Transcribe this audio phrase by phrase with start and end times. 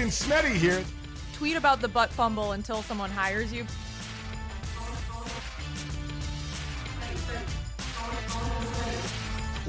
[0.00, 0.82] here.
[1.34, 3.66] Tweet about the butt fumble until someone hires you.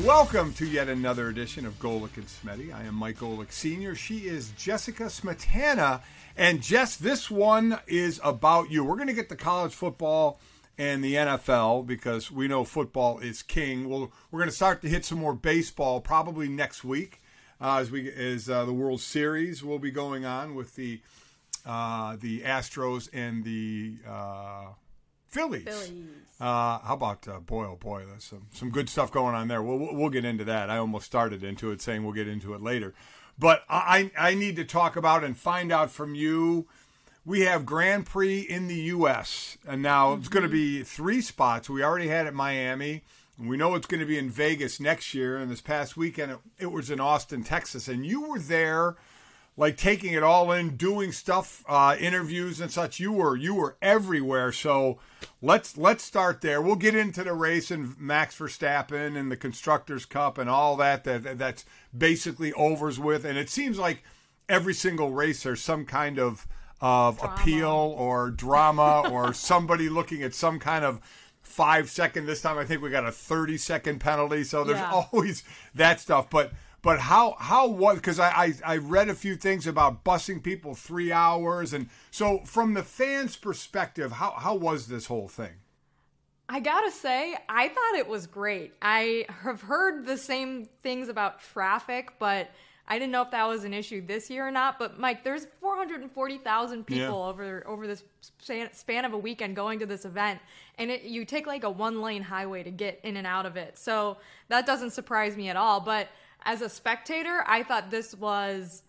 [0.05, 2.73] Welcome to yet another edition of Golic and Smetty.
[2.73, 3.93] I am Mike Golic Sr.
[3.93, 6.01] She is Jessica Smetana.
[6.37, 8.85] And Jess, this one is about you.
[8.85, 10.39] We're going to get to college football
[10.77, 13.89] and the NFL because we know football is king.
[13.89, 17.20] We'll, we're going to start to hit some more baseball probably next week
[17.61, 21.01] uh, as we as uh, the World Series will be going on with the
[21.65, 24.67] uh, the Astros and the uh,
[25.27, 25.63] Phillies.
[25.63, 26.05] Phillies.
[26.39, 27.65] Uh, how about uh, boy?
[27.65, 29.61] Oh boy, there's some some good stuff going on there.
[29.61, 30.69] We'll we'll get into that.
[30.69, 32.93] I almost started into it, saying we'll get into it later,
[33.37, 36.67] but I I need to talk about and find out from you.
[37.23, 39.59] We have Grand Prix in the U.S.
[39.67, 41.69] and now it's going to be three spots.
[41.69, 43.03] We already had it Miami.
[43.41, 45.35] And we know it's going to be in Vegas next year.
[45.37, 47.87] And this past weekend, it, it was in Austin, Texas.
[47.87, 48.95] And you were there
[49.57, 52.99] like taking it all in, doing stuff, uh, interviews and such.
[52.99, 54.51] You were you were everywhere.
[54.51, 54.99] So
[55.41, 56.61] let's let's start there.
[56.61, 61.03] We'll get into the race and Max Verstappen and the constructors cup and all that
[61.05, 61.65] that that's
[61.97, 63.25] basically overs with.
[63.25, 64.03] And it seems like
[64.47, 66.47] every single race there's some kind of
[66.79, 67.35] of Drama.
[67.35, 70.99] appeal or drama or somebody looking at some kind of
[71.51, 72.25] five second.
[72.25, 74.43] This time I think we got a thirty second penalty.
[74.43, 74.91] So there's Yeah.
[75.13, 75.43] always
[75.75, 76.29] that stuff.
[76.29, 76.51] But
[76.81, 80.73] but how how was because I, I I read a few things about busing people
[80.75, 85.53] three hours and so from the fans' perspective, how how was this whole thing?
[86.49, 88.73] I gotta say, I thought it was great.
[88.81, 92.49] I have heard the same things about traffic, but
[92.87, 94.77] I didn't know if that was an issue this year or not.
[94.77, 97.29] But Mike, there's 440,000 people Yeah.
[97.29, 98.03] over over this
[98.73, 100.39] span, of a weekend going to this event,
[100.77, 103.55] and it, you take like a one lane highway to get in and out of
[103.55, 103.77] it.
[103.77, 104.17] So
[104.49, 105.79] that doesn't surprise me at all.
[105.79, 106.09] But
[106.43, 108.83] as a spectator, I thought this was.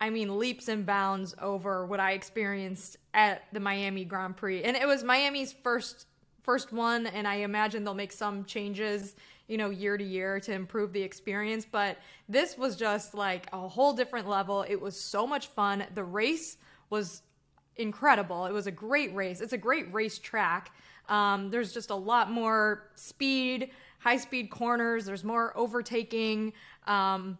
[0.00, 4.62] I mean, leaps and bounds over what I experienced at the Miami Grand Prix.
[4.62, 6.06] And it was Miami's first
[6.42, 9.16] first one, and I imagine they'll make some changes,
[9.48, 11.66] you know, year to year to improve the experience.
[11.70, 14.64] But this was just like a whole different level.
[14.68, 15.84] It was so much fun.
[15.94, 16.56] The race
[16.90, 17.22] was
[17.76, 18.46] incredible.
[18.46, 19.40] It was a great race.
[19.40, 20.72] It's a great race track.
[21.08, 25.04] Um, there's just a lot more speed, high speed corners.
[25.04, 26.52] There's more overtaking.
[26.86, 27.36] Um,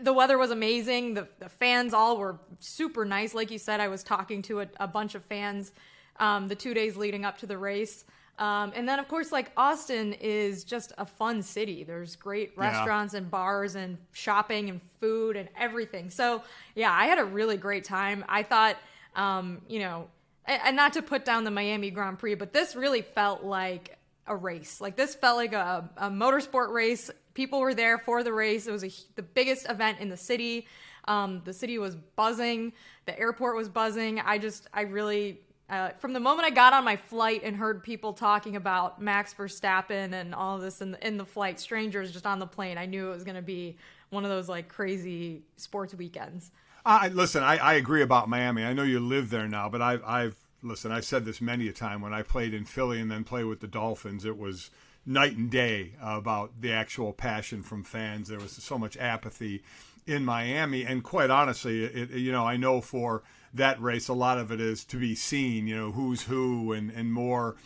[0.00, 1.14] the weather was amazing.
[1.14, 3.34] The, the fans all were super nice.
[3.34, 5.72] Like you said, I was talking to a, a bunch of fans
[6.18, 8.04] um, the two days leading up to the race.
[8.38, 11.84] Um, and then, of course, like Austin is just a fun city.
[11.84, 12.64] There's great Yeah.
[12.70, 16.10] restaurants and bars and shopping and food and everything.
[16.10, 16.42] So,
[16.74, 18.24] yeah, I had a really great time.
[18.28, 18.76] I thought,
[19.14, 20.08] um, you know,
[20.46, 23.96] and and not to put down the Miami Grand Prix, but this really felt like
[24.26, 24.80] a race.
[24.80, 27.10] Like this felt like a, a motorsport race.
[27.34, 28.66] People were there for the race.
[28.66, 30.66] It was a, the biggest event in the city.
[31.06, 32.72] Um, the city was buzzing.
[33.06, 34.20] The airport was buzzing.
[34.20, 37.82] I just, I really, uh, from the moment I got on my flight and heard
[37.82, 42.26] people talking about Max Verstappen and all this in the, in the flight, strangers just
[42.26, 43.76] on the plane, I knew it was going to be
[44.10, 46.50] one of those like crazy sports weekends.
[46.86, 47.42] I listen.
[47.42, 48.62] I, I agree about Miami.
[48.62, 50.92] I know you live there now, but I've I've listen.
[50.92, 53.60] I've said this many a time when I played in Philly and then played with
[53.60, 54.26] the Dolphins.
[54.26, 54.70] It was
[55.06, 58.28] night and day about the actual passion from fans.
[58.28, 59.62] There was so much apathy
[60.06, 63.22] in Miami, and quite honestly, it, you know, I know for
[63.54, 65.66] that race, a lot of it is to be seen.
[65.66, 67.56] You know, who's who, and and more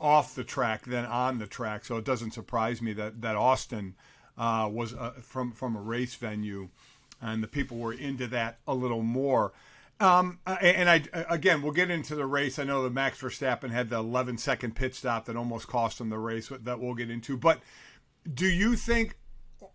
[0.00, 1.84] off the track than on the track.
[1.84, 3.94] So it doesn't surprise me that that Austin
[4.36, 6.68] uh, was uh, from from a race venue,
[7.20, 9.52] and the people were into that a little more.
[10.00, 12.58] Um, uh, and I again, we'll get into the race.
[12.58, 16.08] I know that Max Verstappen had the 11 second pit stop that almost cost him
[16.08, 16.48] the race.
[16.48, 17.36] That we'll get into.
[17.36, 17.60] But
[18.32, 19.16] do you think,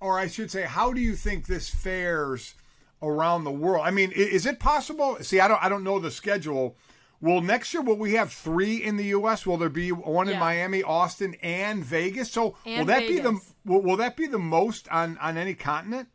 [0.01, 2.55] or I should say, how do you think this fares
[3.01, 3.85] around the world?
[3.85, 5.17] I mean, is it possible?
[5.21, 6.77] See, I don't, I don't know the schedule.
[7.19, 9.45] Will next year will we have three in the U.S.?
[9.45, 10.39] Will there be one in Yeah.
[10.39, 12.31] Miami, Austin, and Vegas?
[12.31, 15.55] So will And that be the will, will that be the most on on any
[15.55, 16.09] continent?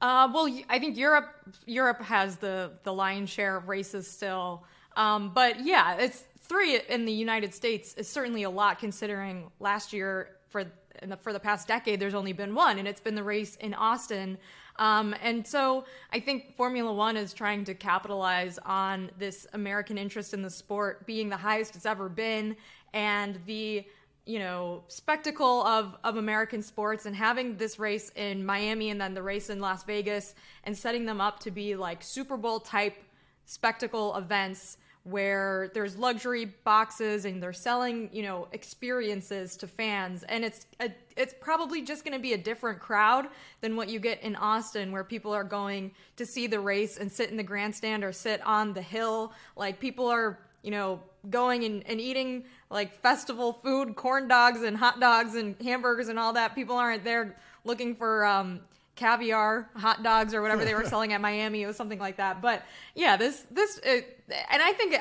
[0.00, 1.30] Uh, well, I think Europe
[1.64, 4.64] Europe has the the lion's share of races still,
[4.96, 9.92] um, but yeah, it's three in the United States is certainly a lot considering last
[9.92, 10.64] year for
[11.00, 13.56] in the, for the past decade there's only been one, and it's been the race
[13.56, 14.36] in Austin.
[14.80, 20.32] Um, and so I think Formula One is trying to capitalize on this American interest
[20.32, 22.56] in the sport being the highest it's ever been,
[22.94, 23.84] and the
[24.24, 29.12] you know spectacle of of American sports and having this race in Miami and then
[29.12, 30.34] the race in Las Vegas
[30.64, 32.96] and setting them up to be like Super Bowl type
[33.44, 40.22] spectacle events where there's luxury boxes and they're selling, you know, experiences to fans.
[40.24, 43.28] And it's a, it's probably just going to be a different crowd
[43.62, 47.10] than what you get in Austin, where people are going to see the race and
[47.10, 49.32] sit in the grandstand or sit on the hill.
[49.56, 51.00] Like people are, you know,
[51.30, 56.18] going and, and eating like festival food, corn dogs and hot dogs and hamburgers and
[56.18, 56.54] all that.
[56.54, 58.60] People aren't there looking for um,
[59.00, 61.62] caviar hot dogs or whatever they were selling at Miami.
[61.62, 62.42] It was something like that.
[62.42, 62.62] But
[62.94, 65.00] yeah, this this it, and I think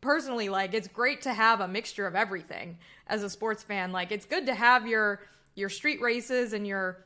[0.00, 3.90] personally like it's great to have a mixture of everything as a sports fan.
[3.90, 5.22] Like it's good to have your
[5.54, 7.04] your street races and your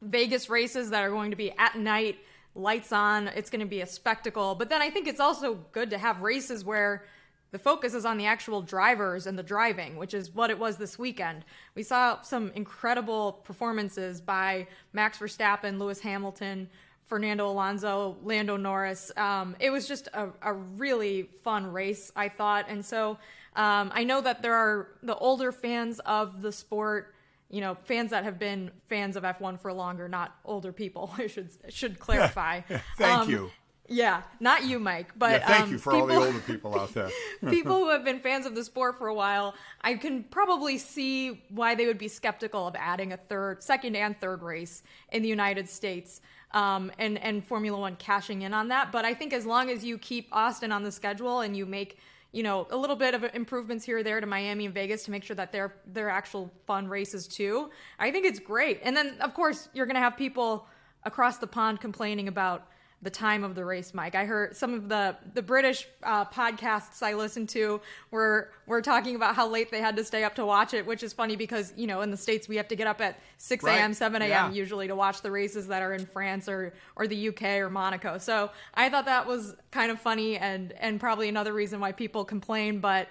[0.00, 2.16] Vegas races that are going to be at night,
[2.54, 3.28] lights on.
[3.28, 4.54] It's going to be a spectacle.
[4.54, 7.04] But then I think it's also good to have races where
[7.52, 10.76] the focus is on the actual drivers and the driving, which is what it was
[10.76, 11.44] this weekend.
[11.74, 16.68] We saw some incredible performances by Max Verstappen, Lewis Hamilton,
[17.06, 19.12] Fernando Alonso, Lando Norris.
[19.16, 22.66] Um, it was just a, a, really fun race, I thought.
[22.68, 23.18] And so
[23.54, 27.14] um, I know that there are the older fans of the sport,
[27.48, 31.12] you know, fans that have been fans of F1 for longer, not older people.
[31.18, 32.62] I should should clarify.
[32.98, 33.50] Thank um, you.
[33.88, 36.78] Yeah, not you, Mike, but yeah, thank um, you for people, all the older people
[36.78, 37.10] out there.
[37.50, 41.44] people who have been fans of the sport for a while, I can probably see
[41.50, 45.28] why they would be skeptical of adding a third, second, and third race in the
[45.28, 46.20] United States,
[46.52, 48.90] um, and and Formula One cashing in on that.
[48.90, 51.98] But I think as long as you keep Austin on the schedule and you make
[52.32, 55.10] you know a little bit of improvements here or there to Miami and Vegas to
[55.12, 58.80] make sure that they're they're actual fun races too, I think it's great.
[58.82, 60.66] And then of course you're gonna have people
[61.04, 62.66] across the pond complaining about
[63.02, 64.14] the time of the race, Mike.
[64.14, 69.16] I heard some of the the British uh, podcasts I listened to were were talking
[69.16, 71.74] about how late they had to stay up to watch it, which is funny because
[71.76, 73.96] you know in the states we have to get up at six a.m., right.
[73.96, 74.30] seven a.m.
[74.30, 74.50] Yeah.
[74.50, 78.16] usually to watch the races that are in France or or the UK or Monaco.
[78.18, 82.24] So I thought that was kind of funny and and probably another reason why people
[82.24, 83.08] complain, but.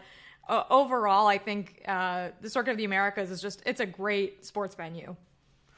[0.47, 4.75] Uh, overall, I think uh, the Circuit of the Americas is just—it's a great sports
[4.75, 5.15] venue.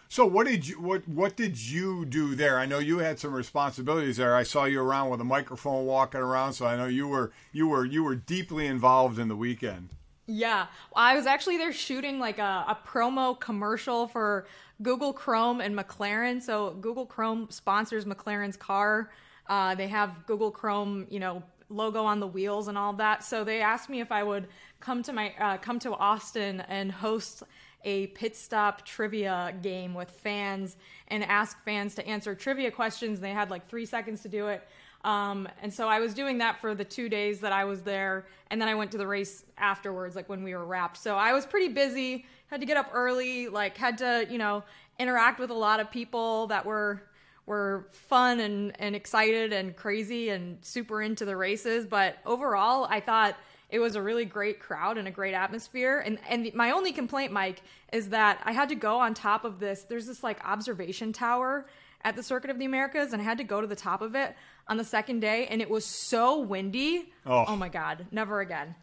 [0.10, 2.58] So what did you what what did you do there?
[2.58, 4.36] I know you had some responsibilities there.
[4.36, 7.68] I saw you around with a microphone walking around, so I know you were you
[7.68, 9.90] were you were deeply involved in the weekend.
[10.26, 14.48] Yeah, I was actually there shooting like a, a promo commercial for
[14.82, 16.42] Google Chrome and McLaren.
[16.42, 19.12] So Google Chrome sponsors McLaren's car.
[19.48, 23.24] Uh, they have Google Chrome, you know, logo on the wheels and all that.
[23.24, 24.48] So they asked me if I would
[24.80, 27.44] come to my uh, come to Austin and host
[27.88, 30.76] a pit stop trivia game with fans
[31.08, 33.22] and ask fans to answer trivia questions.
[33.22, 34.68] They had like three seconds to do it.
[35.06, 38.28] Um, and so I was doing that for the two days that I was there.
[38.52, 40.98] And then I went to the race afterwards, like when we were wrapped.
[40.98, 44.64] So I was pretty busy, had to get up early, like had to, you know,
[45.00, 47.04] interact with a lot of people that were
[47.46, 51.86] were fun and, and excited and crazy and super into the races.
[51.86, 53.38] But overall, I thought
[53.70, 56.00] it was a really great crowd and a great atmosphere.
[56.00, 57.62] And and the, my only complaint, Mike,
[57.92, 59.84] is that I had to go on top of this.
[59.84, 61.68] There's this like observation tower
[62.04, 64.16] at the Circuit of the Americas, and I had to go to the top of
[64.16, 64.36] it
[64.68, 67.12] on the second day, and it was so windy.
[67.26, 68.76] Oh, oh my god, never again.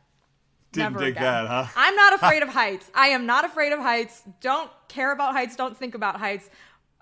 [0.72, 1.22] Didn't Never dig again.
[1.22, 1.66] that, huh?
[1.76, 2.90] I'm not afraid of heights.
[2.94, 4.22] I am not afraid of heights.
[4.40, 5.54] Don't care about heights.
[5.54, 6.50] Don't think about heights.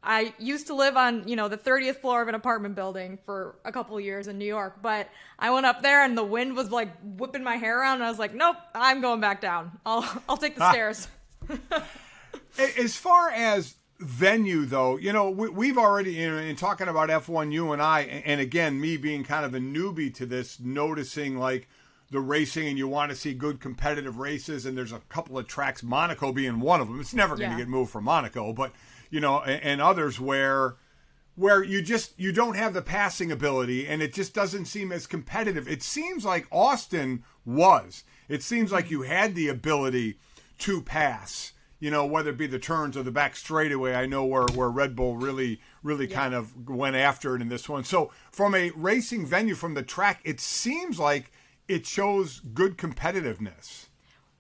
[0.05, 3.57] I used to live on, you know, the 30th floor of an apartment building for
[3.65, 5.09] a couple years in New York, but
[5.39, 8.11] I went up there and the wind was like whipping my hair around and I
[8.11, 9.79] was like, "Nope, I'm going back down.
[9.87, 10.71] I'll I'll take the ah.
[10.71, 11.09] stairs."
[12.79, 17.09] as far as venue though, you know, we, have already you know, in talking about
[17.09, 21.39] F1 you and I and again me being kind of a newbie to this noticing
[21.39, 21.69] like
[22.11, 25.47] the racing and you want to see good competitive races and there's a couple of
[25.47, 27.01] tracks Monaco being one of them.
[27.01, 27.63] It's never going to yeah.
[27.63, 28.73] get moved from Monaco, but
[29.13, 30.75] you know, and, and others where
[31.37, 35.07] where you just you don't have the passing ability and it just doesn't seem as
[35.07, 35.69] competitive.
[35.69, 38.03] It seems like Austin was.
[38.29, 40.19] It seems like you had the ability
[40.59, 41.53] to pass.
[41.79, 44.71] You know, whether it be the turns or the back straightaway, I know where, where
[44.71, 46.15] Red Bull really, really yeah.
[46.15, 47.83] kind of went after it in this one.
[47.83, 51.33] So, from a racing venue, from the track, it seems like
[51.67, 53.87] it shows good competitiveness.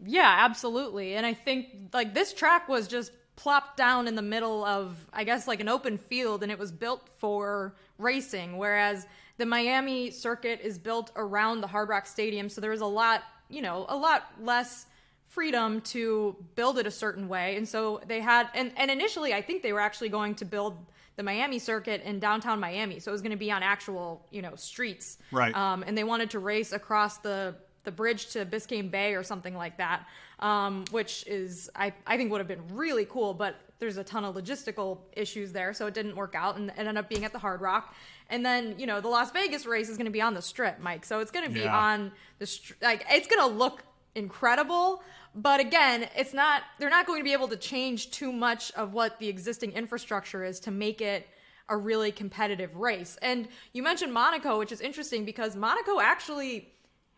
[0.04, 1.16] Yeah, absolutely.
[1.16, 3.10] And I think like this track was just
[3.42, 6.70] plopped down in the middle of, I guess, like an open field, and it was
[6.70, 8.56] built for racing.
[8.56, 9.04] Whereas
[9.36, 13.24] the Miami circuit is built around the Hard Rock Stadium, so there was a lot,
[13.50, 14.86] you know, a lot less
[15.26, 17.56] freedom to build it a certain way.
[17.56, 20.76] And so they had, and, and initially, I think they were actually going to build
[21.16, 24.40] the Miami circuit in downtown Miami, so it was going to be on actual, you
[24.40, 25.18] know, streets.
[25.32, 25.52] Right.
[25.52, 29.56] Um, and they wanted to race across the the bridge to Biscayne Bay or something
[29.56, 30.06] like that,
[30.40, 34.24] um, which is I I think would have been really cool, but there's a ton
[34.24, 37.32] of logistical issues there, so it didn't work out, and it ended up being at
[37.32, 37.94] the Hard Rock.
[38.30, 40.78] And then you know the Las Vegas race is going to be on the Strip,
[40.80, 41.76] Mike, so it's going to be Yeah.
[41.76, 43.82] on the str- like it's going to look
[44.14, 45.02] incredible.
[45.34, 46.62] But again, it's not.
[46.78, 50.44] They're not going to be able to change too much of what the existing infrastructure
[50.44, 51.26] is to make it
[51.68, 53.16] a really competitive race.
[53.22, 56.68] And you mentioned Monaco, which is interesting because Monaco actually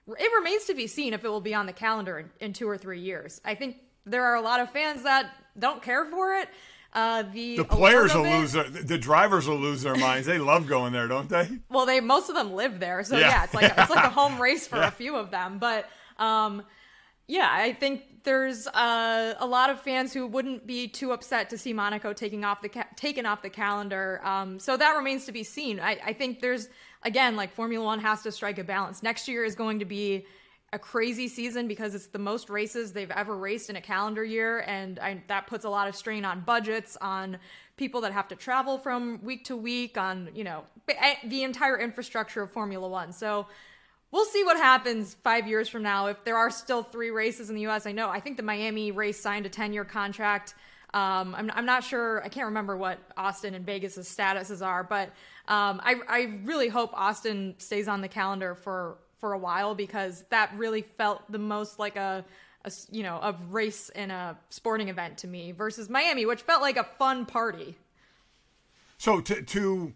[0.07, 2.69] it remains to be seen if it will be on the calendar in, in two
[2.69, 3.41] or three years.
[3.45, 6.49] I think there are a lot of fans that don't care for it.
[6.93, 10.27] Uh, the The players will lose their, the drivers will lose their minds.
[10.29, 11.49] They love going there, don't they?
[11.69, 13.29] Well, they most of them live there, so Yeah.
[13.29, 14.89] yeah, it's like it's like a home race for Yeah.
[14.89, 15.59] a few of them.
[15.59, 16.63] But um,
[17.27, 21.59] yeah, I think there's uh, a lot of fans who wouldn't be too upset to
[21.59, 24.21] see Monaco taking off the ca- taken off the calendar.
[24.25, 25.81] Um, so that remains to be seen.
[25.81, 26.69] I, I think there's
[27.05, 29.03] again like Formula One has to strike a balance.
[29.03, 30.27] Next year is going to be
[30.73, 34.65] a crazy season because it's the most races they've ever raced in a calendar year,
[34.67, 37.39] and I, that puts a lot of strain on budgets, on
[37.77, 40.65] people that have to travel from week to week, on you know
[41.25, 43.13] the entire infrastructure of Formula One.
[43.13, 43.47] So
[44.11, 47.55] we'll see what happens five years from now if there are still three races in
[47.55, 47.87] the U.S.
[47.87, 50.55] I know I think the Miami race signed a ten-year contract.
[50.93, 52.23] Um, I'm, I'm not sure.
[52.25, 55.11] I can't remember what Austin and Vegas' statuses are, but
[55.47, 60.25] um, I, I really hope Austin stays on the calendar for for a while because
[60.31, 62.25] that really felt the most like a,
[62.65, 66.63] a you know a race in a sporting event to me versus Miami, which felt
[66.63, 67.77] like a fun party.
[68.97, 69.93] So to to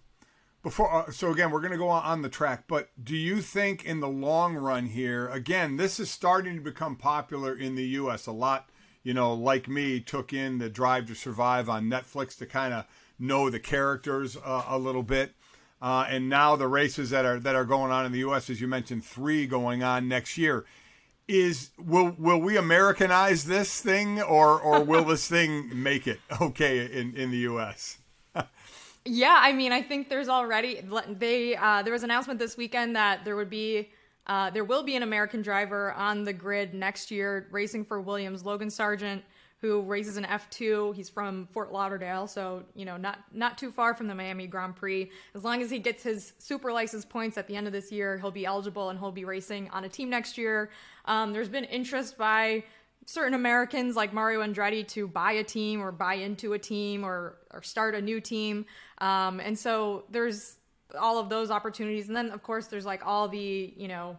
[0.63, 3.41] before uh, so again we're going to go on, on the track, but do you
[3.41, 7.85] think in the long run here again this is starting to become popular in the
[7.85, 8.69] US a lot,
[9.03, 12.85] you know, like me took in the Drive to Survive on Netflix to kind of
[13.19, 15.35] know the characters uh, a little bit.
[15.81, 18.61] Uh, and now the races that are that are going on in the U.S., as
[18.61, 20.65] you mentioned, three going on next year.
[21.29, 26.91] Is will will we Americanize this thing, or or will this thing make it okay
[26.91, 27.99] in in the U.S.?
[29.11, 32.95] Yeah, I mean, I think there's already they uh, there was an announcement this weekend
[32.95, 33.89] that there would be
[34.27, 38.45] uh, there will be an American driver on the grid next year racing for Williams,
[38.45, 39.23] Logan Sargeant,
[39.61, 40.95] who races an F2.
[40.95, 44.77] He's from Fort Lauderdale, so you know not not too far from the Miami Grand
[44.77, 45.11] Prix.
[45.35, 48.19] As long as he gets his super license points at the end of this year,
[48.19, 50.71] he'll be eligible and he'll be racing on a team next year.
[51.07, 52.65] Um, there's been interest by
[53.07, 57.39] certain Americans like Mario Andretti to buy a team or buy into a team or
[57.51, 58.67] or start a new team.
[58.99, 60.57] Um, and so there's
[60.99, 62.09] all of those opportunities.
[62.09, 64.17] And then of course there's like all the, you know,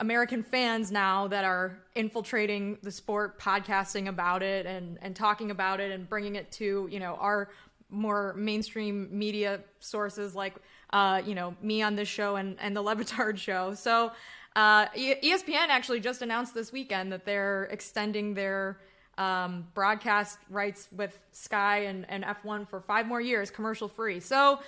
[0.00, 5.78] American fans now that are infiltrating the sport, podcasting about it and and talking about
[5.78, 7.50] it and bringing it to, you know, our
[7.90, 10.56] more mainstream media sources like
[10.92, 13.74] uh, you know, me on this show and and the Le Batard show.
[13.74, 14.10] So
[14.56, 18.78] uh, ESPN actually just announced this weekend that they're extending their
[19.18, 24.18] um, broadcast rights with Sky and, and F1 for five more years, commercial free.
[24.18, 24.60] So,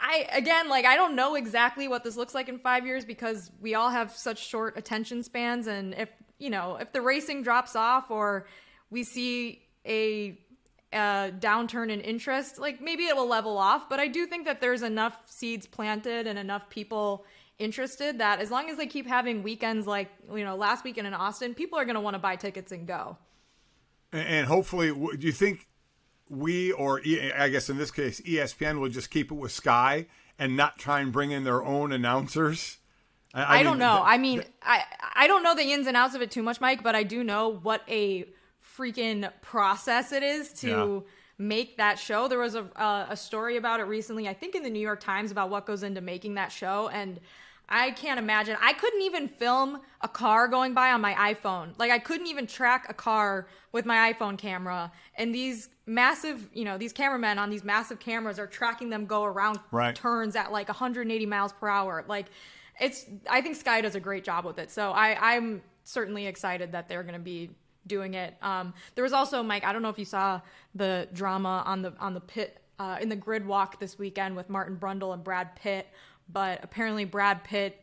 [0.00, 3.50] I again, like, I don't know exactly what this looks like in five years because
[3.60, 5.66] we all have such short attention spans.
[5.66, 8.46] And if, you know, if the racing drops off or
[8.90, 10.38] we see a
[10.92, 13.88] uh, downturn in interest, like maybe it will level off.
[13.88, 17.24] But I do think that there's enough seeds planted and enough people
[17.58, 21.14] interested that as long as they keep having weekends like you know last weekend in
[21.14, 23.16] Austin, people are going to want to buy tickets and go.
[24.12, 25.68] And hopefully, do you think
[26.30, 27.02] we, or
[27.36, 30.06] I guess in this case, ESPN will just keep it with Sky
[30.38, 32.78] and not try and bring in their own announcers?
[33.34, 33.96] I, mean, don't know.
[33.96, 34.82] th- I mean, I
[35.14, 37.22] I don't know the ins and outs of it too much, Mike, but I do
[37.22, 38.24] know what a
[38.76, 41.12] freaking process it is to Yeah.
[41.38, 42.26] make that show.
[42.28, 45.00] There was a uh, a story about it recently, I think in the New York
[45.00, 47.20] Times about what goes into making that show and
[47.70, 48.56] I can't imagine.
[48.60, 51.78] I couldn't even film a car going by on my iPhone.
[51.78, 54.90] Like I couldn't even track a car with my iPhone camera.
[55.14, 59.24] And these massive, you know, these cameramen on these massive cameras are tracking them go
[59.24, 59.94] around Right.
[59.94, 62.04] turns at like 180 miles per hour.
[62.08, 62.26] Like
[62.80, 64.70] it's I think Sky does a great job with it.
[64.70, 67.50] So I I'm certainly excited that they're going to be
[67.86, 68.34] doing it.
[68.42, 69.64] Um, there was also Mike.
[69.64, 70.40] I don't know if you saw
[70.74, 74.48] the drama on the on the pit uh, in the grid walk this weekend with
[74.48, 75.86] Martin Brundle and Brad Pitt,
[76.32, 77.80] but apparently Brad Pitt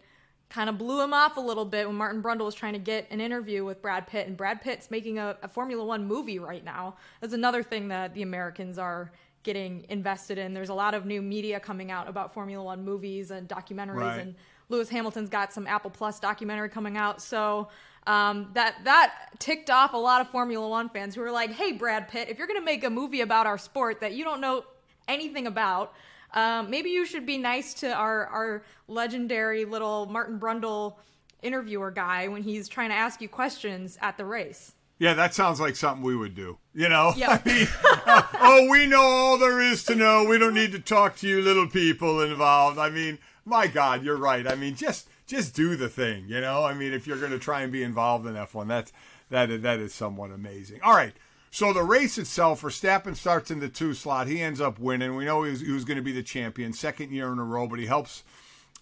[0.50, 3.06] kind of blew him off a little bit when Martin Brundle was trying to get
[3.12, 6.64] an interview with Brad Pitt, and Brad Pitt's making a, a Formula One movie right
[6.64, 6.96] now.
[7.20, 9.12] That's another thing that the Americans are
[9.44, 10.54] getting invested in.
[10.54, 14.20] There's a lot of new media coming out about Formula One movies and documentaries, Right.
[14.22, 14.36] and
[14.70, 17.22] Lewis Hamilton's got some Apple Plus documentary coming out.
[17.22, 17.68] So
[18.06, 21.74] um, that that ticked off a lot of Formula One fans who were like, "Hey,
[21.74, 24.40] Brad Pitt, if you're going to make a movie about our sport that you don't
[24.42, 24.64] know
[25.10, 25.94] anything about,
[26.34, 30.96] um, maybe you should be nice to our our legendary little Martin Brundle."
[31.42, 34.74] interviewer guy when he's trying to ask you questions at the race.
[35.00, 36.58] Yeah, that sounds like something we would do.
[36.74, 37.30] You know, Yep.
[37.46, 40.26] I mean, uh, oh, we know all there is to know.
[40.26, 42.80] We don't need to talk to you little people involved.
[42.80, 44.48] I mean, my God, you're right.
[44.48, 46.26] I mean, just just do the thing.
[46.28, 48.92] You know, I mean, if you're going to try and be involved in F1, that's
[49.30, 50.80] that that is somewhat amazing.
[50.84, 51.14] All right.
[51.50, 54.28] So the race itself, Verstappen starts in the two slot.
[54.28, 55.16] He ends up winning.
[55.16, 57.68] We know he was, was going to be the champion, second year in a row,
[57.68, 58.24] but he helps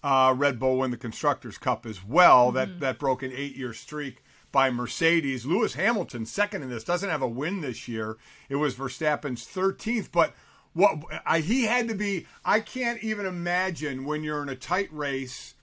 [0.02, 2.52] uh, Red Bull win the Constructors' Cup as well.
[2.52, 5.46] That that broke an eight-year streak by Mercedes.
[5.46, 8.16] Lewis Hamilton, second in this, doesn't have a win this year.
[8.48, 10.34] It was Verstappen's 13th, but
[10.72, 12.26] what I, he had to be.
[12.44, 15.54] I can't even imagine when you're in a tight race,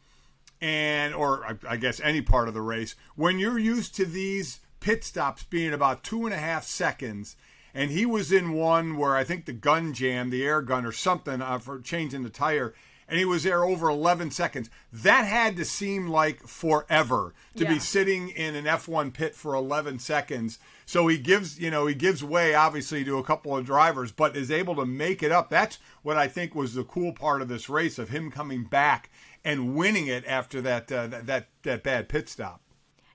[0.59, 4.59] and or I, I guess any part of the race when you're used to these
[4.83, 7.37] pit stops being about two and a half seconds.
[7.73, 10.91] And he was in one where I think the gun jammed, the air gun or
[10.91, 12.75] something uh, for changing the tire,
[13.07, 14.69] and he was there over 11 seconds.
[14.91, 19.99] That had to seem like forever to be sitting in an F1 pit for 11
[19.99, 20.59] seconds.
[20.85, 24.35] So he gives, you know, he gives way obviously to a couple of drivers, but
[24.35, 25.49] is able to make it up.
[25.49, 29.09] That's what I think was the cool part of this race of him coming back
[29.45, 32.62] and winning it after that uh, that, that that bad pit stop.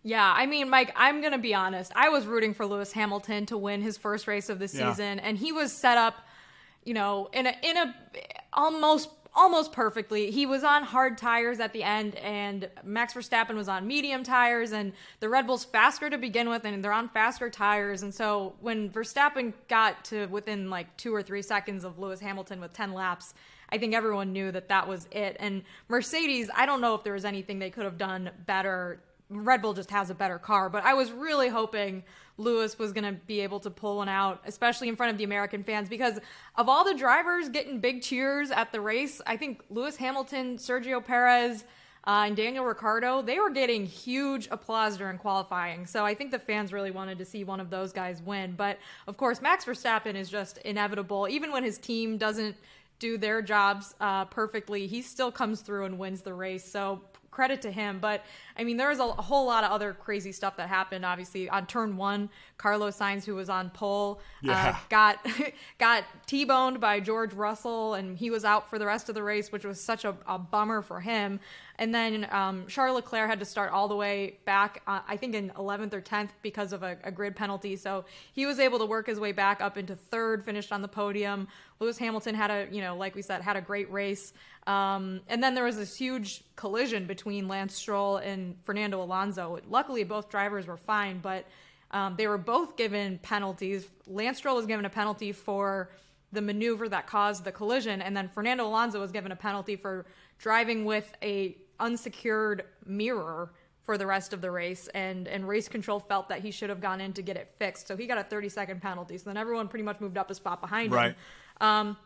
[0.02, 1.92] Yeah, I mean, Mike, I'm going to be honest.
[1.94, 4.90] I was rooting for Lewis Hamilton to win his first race of the Yeah.
[4.90, 6.14] season and he was set up,
[6.84, 7.94] you know, in a in a
[8.52, 10.30] almost almost perfectly.
[10.32, 14.72] He was on hard tires at the end and Max Verstappen was on medium tires
[14.72, 18.54] and the Red Bull's faster to begin with and they're on faster tires and so
[18.60, 22.92] when Verstappen got to within like 2 or 3 seconds of Lewis Hamilton with 10
[22.94, 23.34] laps,
[23.70, 25.36] I think everyone knew that that was it.
[25.38, 29.00] And Mercedes, I don't know if there was anything they could have done better
[29.30, 32.02] Red Bull just has a better car, but I was really hoping
[32.38, 35.25] Lewis was going to be able to pull one out, especially in front of the
[35.25, 36.18] American fans, because
[36.56, 41.04] of all the drivers getting big cheers at the race, I think Lewis Hamilton, Sergio
[41.04, 41.64] Perez,
[42.06, 45.85] uh, and Daniel Ricciardo, they were getting huge applause during qualifying.
[45.85, 48.54] So I think the fans really wanted to see one of those guys win.
[48.56, 51.28] But of course, Max Verstappen is just inevitable.
[51.28, 52.56] Even when his team doesn't
[52.99, 56.64] do their jobs uh, perfectly, he still comes through and wins the race.
[56.64, 57.99] So credit to him.
[58.00, 58.25] But
[58.58, 61.04] I mean, there was a, a whole lot of other crazy stuff that happened.
[61.04, 64.70] Obviously, on turn one, Carlos Sainz, who was on pole, Yeah.
[64.70, 65.24] uh, got
[65.78, 69.52] got t-boned by George Russell, and he was out for the rest of the race,
[69.52, 71.38] which was such a, a bummer for him.
[71.80, 75.37] And then um, Charles Leclerc had to start all the way back, uh, I think
[75.37, 77.76] in 11th or 10th because of a, a grid penalty.
[77.76, 80.88] So he was able to work his way back up into third, finished on the
[80.88, 81.46] podium.
[81.78, 84.33] Lewis Hamilton had a, you know, like we said, had a great race.
[84.66, 89.58] Um, and then there was this huge collision between Lance Stroll and Fernando Alonso.
[89.68, 91.44] Luckily, both drivers were fine, but
[91.90, 93.87] um, they were both given penalties.
[94.06, 95.90] Lance Stroll was given a penalty for
[96.32, 100.04] the maneuver that caused the collision, and then Fernando Alonso was given a penalty for
[100.38, 104.88] driving with a unsecured mirror for the rest of the race.
[104.88, 107.88] And and race control felt that he should have gone in to get it fixed,
[107.88, 109.16] so he got a 30 second penalty.
[109.16, 111.12] So then everyone pretty much moved up a spot behind Right.
[111.12, 111.16] him.
[111.61, 111.96] Um,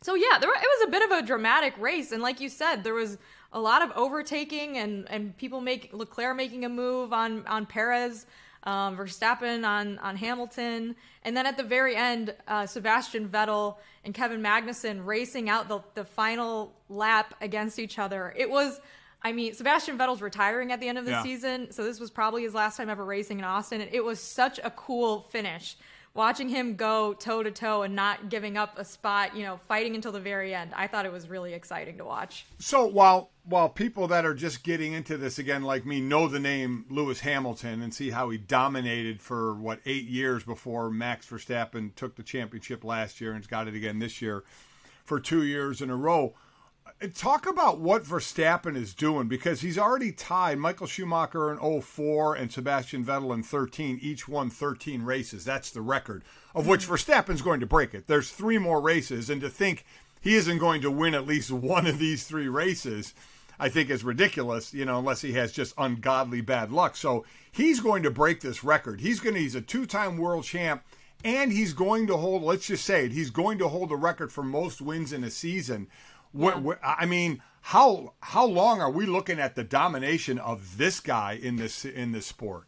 [0.00, 2.82] so yeah, there it was a bit of a dramatic race, and like you said,
[2.84, 3.18] there was
[3.52, 8.26] a lot of overtaking and and people make Leclerc making a move on on Perez,
[8.64, 14.12] um, Verstappen on on Hamilton, and then at the very end, uh, Sebastian Vettel and
[14.14, 18.32] Kevin Magnussen racing out the the final lap against each other.
[18.36, 18.80] It was.
[19.20, 21.22] I mean, Sebastian Vettel's retiring at the end of the Yeah.
[21.24, 24.20] season, so this was probably his last time ever racing in Austin, and it was
[24.20, 25.76] such a cool finish
[26.18, 29.94] watching him go toe to toe and not giving up a spot, you know, fighting
[29.94, 30.72] until the very end.
[30.74, 32.44] I thought it was really exciting to watch.
[32.58, 36.40] So while while people that are just getting into this again, like me, know the
[36.40, 41.94] name Lewis Hamilton and see how he dominated for what eight years before Max Verstappen
[41.94, 44.42] took the championship last year and's got it again this year
[45.04, 46.34] for two years in a row.
[47.14, 52.50] Talk about what Verstappen is doing because he's already tied Michael Schumacher in 04 and
[52.50, 54.00] Sebastian Vettel in 13.
[54.02, 55.44] Each won 13 races.
[55.44, 56.24] That's the record,
[56.56, 56.94] of which mm-hmm.
[56.94, 58.08] Verstappen's going to break it.
[58.08, 59.84] There's three more races, and to think
[60.20, 63.14] he isn't going to win at least one of these three races,
[63.60, 66.96] I think is ridiculous, you know, unless he has just ungodly bad luck.
[66.96, 69.00] So he's going to break this record.
[69.00, 70.82] He's going to, he's a two time world champ,
[71.24, 74.32] and he's going to hold, let's just say it, he's going to hold the record
[74.32, 75.88] for most wins in a season.
[76.32, 81.00] What, what, I mean, how how long are we looking at the domination of this
[81.00, 82.64] guy in this in this sport?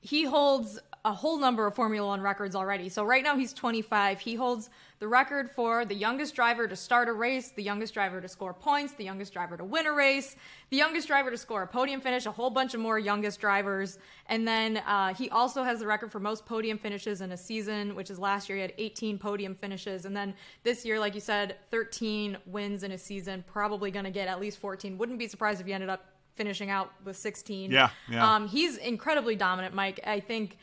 [0.00, 2.88] He holds a whole number of Formula One records already.
[2.88, 4.20] So right now he's 25.
[4.20, 8.22] He holds the record for the youngest driver to start a race, the youngest driver
[8.22, 10.34] to score points, the youngest driver to win a race,
[10.70, 13.98] the youngest driver to score a podium finish, a whole bunch of more youngest drivers.
[14.30, 17.94] And then uh, he also has the record for most podium finishes in a season,
[17.94, 20.06] which is last year he had 18 podium finishes.
[20.06, 24.10] And then this year, like you said, 13 wins in a season, probably going to
[24.10, 24.96] get at least 14.
[24.96, 27.70] Wouldn't be surprised if he ended up finishing out with 16.
[27.70, 28.34] Yeah, yeah.
[28.34, 30.00] Um, he's incredibly dominant, Mike.
[30.06, 30.56] I think,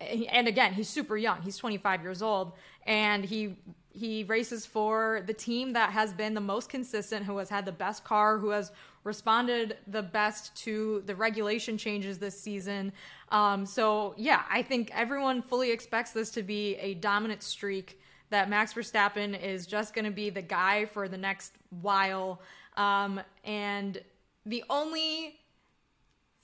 [0.00, 1.42] and again, he's super young.
[1.42, 2.52] He's 25 years old,
[2.86, 3.56] and he
[3.92, 7.72] he races for the team that has been the most consistent, who has had the
[7.72, 8.70] best car, who has
[9.02, 12.92] responded the best to the regulation changes this season.
[13.30, 18.00] Um, so yeah, I think everyone fully expects this to be a dominant streak.
[18.30, 22.40] That Max Verstappen is just going to be the guy for the next while.
[22.76, 24.00] Um, and
[24.46, 25.40] the only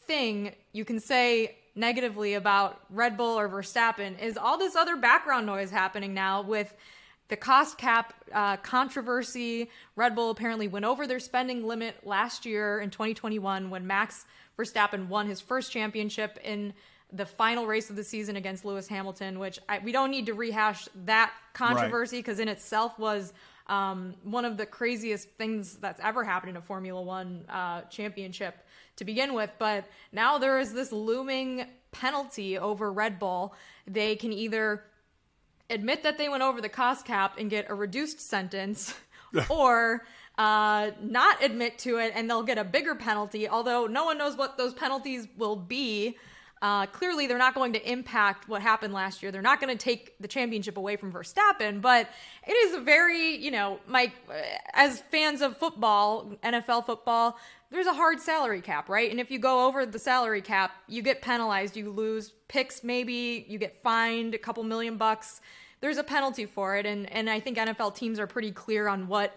[0.06, 5.46] thing you can say negatively about Red Bull or Verstappen is all this other background
[5.46, 6.74] noise happening now with
[7.28, 9.70] the cost cap uh, controversy.
[9.94, 14.24] Red Bull apparently went over their spending limit last year in 2021 when Max
[14.58, 16.72] Verstappen won his first championship in
[17.12, 20.34] the final race of the season against Lewis Hamilton, which I, we don't need to
[20.34, 22.48] rehash that controversy because right.
[22.48, 23.32] in itself was
[23.68, 28.56] um, one of the craziest things that's ever happened in a Formula One uh, championship
[28.96, 29.50] to begin with.
[29.58, 33.54] But now there is this looming penalty over Red Bull.
[33.86, 34.84] They can either
[35.68, 38.94] admit that they went over the cost cap and get a reduced sentence,
[39.48, 40.04] or
[40.38, 44.36] uh, not admit to it and they'll get a bigger penalty, although no one knows
[44.36, 46.16] what those penalties will be.
[46.62, 49.30] Uh, clearly, they're not going to impact what happened last year.
[49.30, 52.08] They're not going to take the championship away from Verstappen, but
[52.46, 54.12] it is a very, you know, Mike,
[54.72, 57.38] as fans of football, NFL football,
[57.70, 59.10] there's a hard salary cap, right?
[59.10, 63.44] And if you go over the salary cap, you get penalized, you lose picks, maybe
[63.48, 65.40] you get fined a couple million bucks.
[65.80, 69.08] There's a penalty for it, and and I think NFL teams are pretty clear on
[69.08, 69.36] what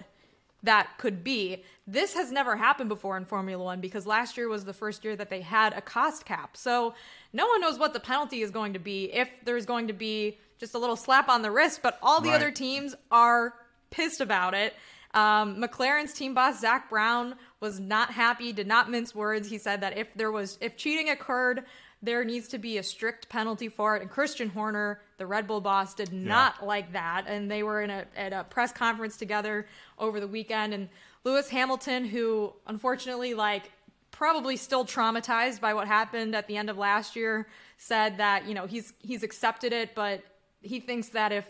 [0.63, 1.63] that could be.
[1.87, 5.15] This has never happened before in Formula One because last year was the first year
[5.15, 6.57] that they had a cost cap.
[6.57, 6.93] So
[7.33, 10.37] no one knows what the penalty is going to be, if there's going to be
[10.59, 12.35] just a little slap on the wrist, but all the right.
[12.35, 13.53] other teams are
[13.89, 14.73] pissed about it.
[15.13, 19.49] Um, McLaren's team boss, Zak Brown, was not happy, did not mince words.
[19.49, 21.63] He said that if there was, if cheating occurred,
[22.01, 24.01] there needs to be a strict penalty for it.
[24.01, 26.65] And Christian Horner, the Red Bull boss, did not yeah.
[26.65, 27.25] like that.
[27.27, 30.73] And they were in a, at a press conference together over the weekend.
[30.73, 30.89] And
[31.23, 33.71] Lewis Hamilton, who unfortunately, like,
[34.12, 38.53] probably still traumatized by what happened at the end of last year, said that, you
[38.53, 40.23] know, he's he's accepted it, but
[40.62, 41.45] he thinks that if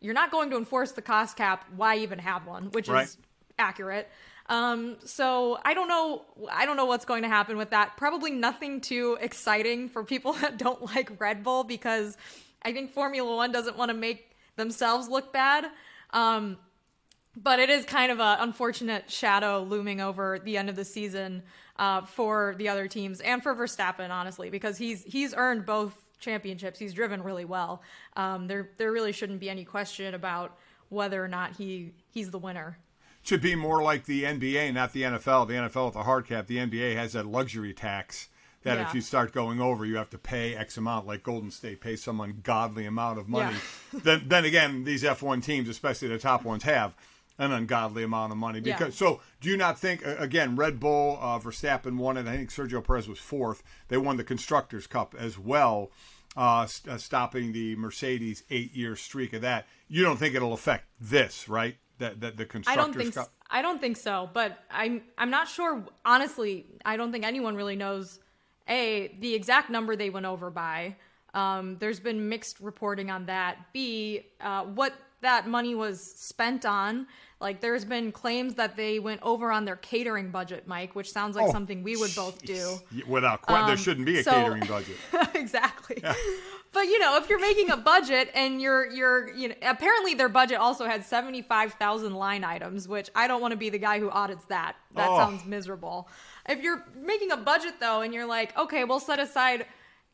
[0.00, 2.66] you're not going to enforce the cost cap, why even have one?
[2.72, 3.04] Which right.
[3.04, 3.16] is
[3.58, 4.10] accurate.
[4.46, 6.22] Um, so I don't know.
[6.50, 7.96] I don't know what's going to happen with that.
[7.96, 12.16] Probably nothing too exciting for people that don't like Red Bull because
[12.62, 15.66] I think Formula One doesn't want to make themselves look bad.
[16.10, 16.58] Um,
[17.36, 21.42] but it is kind of an unfortunate shadow looming over the end of the season
[21.76, 26.78] uh, for the other teams and for Verstappen, honestly, because he's he's earned both championships.
[26.78, 27.82] He's driven really well.
[28.16, 30.56] Um, there there really shouldn't be any question about
[30.90, 32.78] whether or not he he's the winner.
[33.24, 35.48] Should be more like the NBA, not the NFL.
[35.48, 36.46] The NFL with a hard cap.
[36.46, 38.28] The NBA has that luxury tax
[38.64, 38.86] that yeah.
[38.86, 42.02] if you start going over, you have to pay X amount, like Golden State pays
[42.02, 43.56] some ungodly amount of money.
[43.92, 44.00] Yeah.
[44.02, 46.94] then, then again, these F1 teams, especially the top ones, have
[47.38, 48.60] an ungodly amount of money.
[48.60, 49.08] Because yeah.
[49.08, 50.56] so, do you not think again?
[50.56, 52.26] Red Bull, uh, Verstappen won it.
[52.26, 53.62] I think Sergio Perez was fourth.
[53.88, 55.90] They won the constructors' cup as well
[56.36, 59.66] uh, st- uh, stopping the Mercedes eight-year streak of that.
[59.88, 61.76] You don't think it'll affect this, right?
[61.98, 62.78] That that the constructors.
[62.78, 63.14] I don't think.
[63.14, 65.84] So, I don't think so, but I'm I'm not sure.
[66.04, 68.18] Honestly, I don't think anyone really knows
[68.68, 70.96] a the exact number they went over by.
[71.34, 73.58] Um, there's been mixed reporting on that.
[73.72, 77.06] B, uh, what that money was spent on.
[77.40, 81.34] Like, there's been claims that they went over on their catering budget, Mike, which sounds
[81.34, 82.78] like oh, something we would both do.
[83.06, 84.96] Without question, um, there shouldn't be a so, catering budget.
[85.34, 86.00] exactly.
[86.02, 86.14] Yeah.
[86.74, 90.28] But you know, if you're making a budget and you're you're you know, apparently their
[90.28, 93.78] budget also had seventy five thousand line items, which I don't want to be the
[93.78, 94.74] guy who audits that.
[94.96, 95.16] That oh.
[95.16, 96.08] sounds miserable.
[96.48, 99.66] If you're making a budget though, and you're like, okay, we'll set aside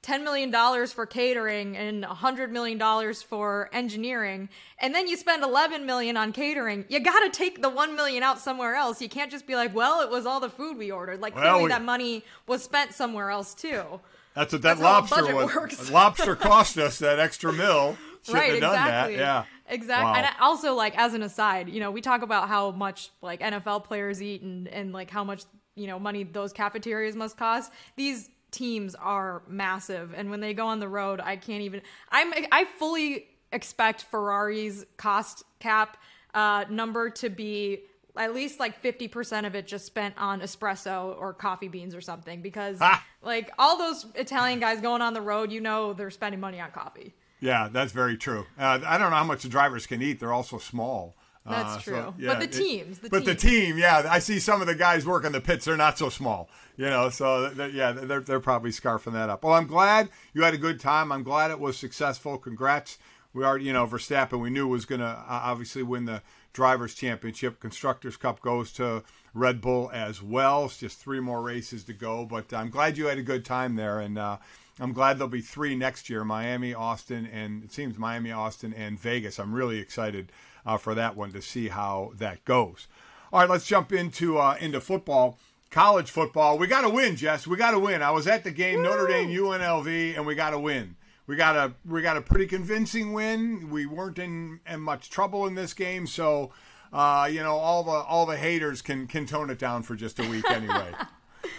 [0.03, 6.16] $10 million for catering and $100 million for engineering and then you spend 11 million
[6.16, 9.46] on catering you got to take the 1 million out somewhere else you can't just
[9.46, 11.85] be like well it was all the food we ordered like well, clearly we, that
[11.85, 14.01] money was spent somewhere else too
[14.40, 18.61] that's what that that's lobster was lobster cost us that extra mill Shouldn't right, have
[18.61, 19.16] done exactly.
[19.16, 19.20] that.
[19.22, 19.44] Yeah.
[19.66, 20.05] Exactly.
[20.05, 20.14] Wow.
[20.14, 23.85] And also like as an aside, you know, we talk about how much like NFL
[23.85, 27.72] players eat and and like how much, you know, money those cafeterias must cost.
[27.96, 32.33] These teams are massive and when they go on the road i can't even i'm
[32.50, 35.96] i fully expect ferrari's cost cap
[36.35, 37.81] uh, number to be
[38.20, 42.42] at least like 50% of it just spent on espresso or coffee beans or something
[42.42, 43.04] because ah.
[43.22, 46.70] like all those italian guys going on the road you know they're spending money on
[46.70, 50.20] coffee yeah that's very true uh, i don't know how much the drivers can eat
[50.20, 52.14] they're also small That's Uh, so, true.
[52.18, 55.06] yeah, but the teams, the but the team, yeah, I see some of the guys
[55.06, 55.64] working the pits.
[55.64, 57.09] They're not so small, you know.
[57.09, 59.42] So th- th- yeah, they're they're probably scarfing that up.
[59.42, 61.11] Well, I'm glad you had a good time.
[61.11, 62.37] I'm glad it was successful.
[62.37, 62.98] Congrats.
[63.33, 64.38] We are, you know, Verstappen.
[64.38, 66.20] We knew was going to uh, obviously win the
[66.52, 67.60] drivers' championship.
[67.60, 69.02] Constructors' Cup goes to
[69.34, 70.64] Red Bull as well.
[70.64, 72.24] It's just three more races to go.
[72.24, 74.38] But I'm glad you had a good time there, and uh,
[74.78, 78.98] I'm glad there'll be three next year: Miami, Austin, and it seems Miami, Austin, and
[78.98, 79.38] Vegas.
[79.38, 80.32] I'm really excited
[80.66, 82.88] uh, for that one to see how that goes.
[83.32, 85.38] All right, let's jump into uh, into football,
[85.70, 86.58] college football.
[86.58, 87.46] We got to win, Jess.
[87.46, 88.02] We got to win.
[88.02, 90.96] I was at the game, Notre Dame, UNLV, and we got to win.
[91.26, 93.70] We got a we got a pretty convincing win.
[93.70, 96.50] We weren't in, in much trouble in this game, so
[96.92, 100.18] uh, you know all the all the haters can can tone it down for just
[100.18, 100.92] a week anyway.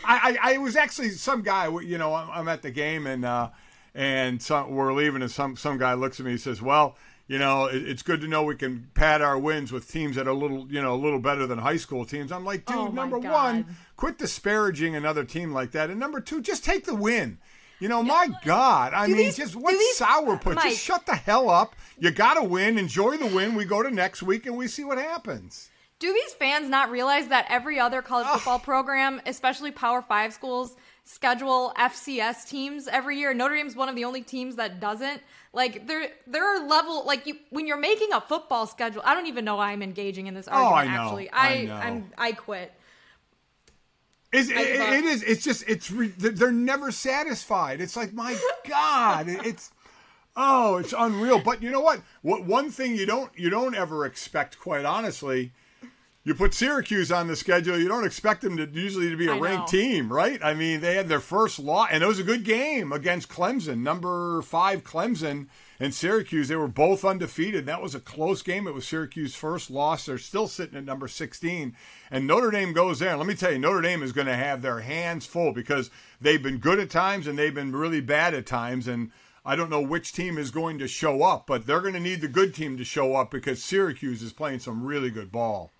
[0.04, 1.68] I, I, I was actually some guy.
[1.82, 3.50] You know, I'm, I'm at the game and uh,
[3.96, 6.98] and some, we're leaving, and some some guy looks at me and says, "Well,
[7.28, 10.28] you know, it, it's good to know we can pad our wins with teams that
[10.28, 12.76] are a little, you know, a little better than high school teams." I'm like, dude,
[12.76, 13.32] Oh, number God.
[13.32, 17.38] one, quit disparaging another team like that, and number two, just take the win.
[17.82, 20.56] You know, my God, I Do mean, these- just what these- sourpuss?
[20.56, 20.70] Mike.
[20.70, 21.76] Just shut the hell up.
[22.00, 22.78] You got to win.
[22.78, 23.56] Enjoy the win.
[23.56, 25.70] We go to next week and we see what happens.
[26.00, 30.76] Do these fans not realize that every other college football program, especially Power Five schools,
[31.04, 33.34] schedule FCS teams every year?
[33.34, 35.22] Notre Dame's one of the only teams that doesn't.
[35.54, 39.02] Like there, there are level like you when you're making a football schedule.
[39.06, 40.72] I don't even know why I'm engaging in this argument.
[40.72, 41.04] Oh, I know.
[41.04, 41.76] Actually, I I, know.
[41.76, 42.74] I'm I quit.
[44.34, 45.24] It's, it, it is.
[45.24, 45.64] It's just.
[45.68, 45.92] It's.
[45.92, 47.82] re- They're they're never satisfied.
[47.82, 49.26] It's like my God.
[49.28, 49.72] It's.
[50.36, 51.40] Oh, it's unreal.
[51.40, 52.02] But you know what?
[52.22, 55.52] What one thing you don't you don't ever expect, quite honestly,
[56.24, 57.78] you put Syracuse on the schedule.
[57.78, 59.80] You don't expect them to usually to be a I ranked know.
[59.80, 60.40] team, right?
[60.42, 63.80] I mean, they had their first loss, and it was a good game against Clemson,
[63.80, 65.48] number five Clemson
[65.82, 66.48] and Syracuse.
[66.48, 67.66] They were both undefeated.
[67.66, 68.68] That was a close game.
[68.68, 70.06] It was Syracuse's first loss.
[70.06, 71.76] They're still sitting at number 16,
[72.12, 73.18] and Notre Dame goes there.
[73.18, 75.90] Let me tell you, Notre Dame is going to have their hands full because
[76.22, 79.12] they've been good at times and they've been really bad at times, and.
[79.44, 82.22] I don't know which team is going to show up, but they're going to need
[82.22, 85.72] the good team to show up because Syracuse is playing some really good ball.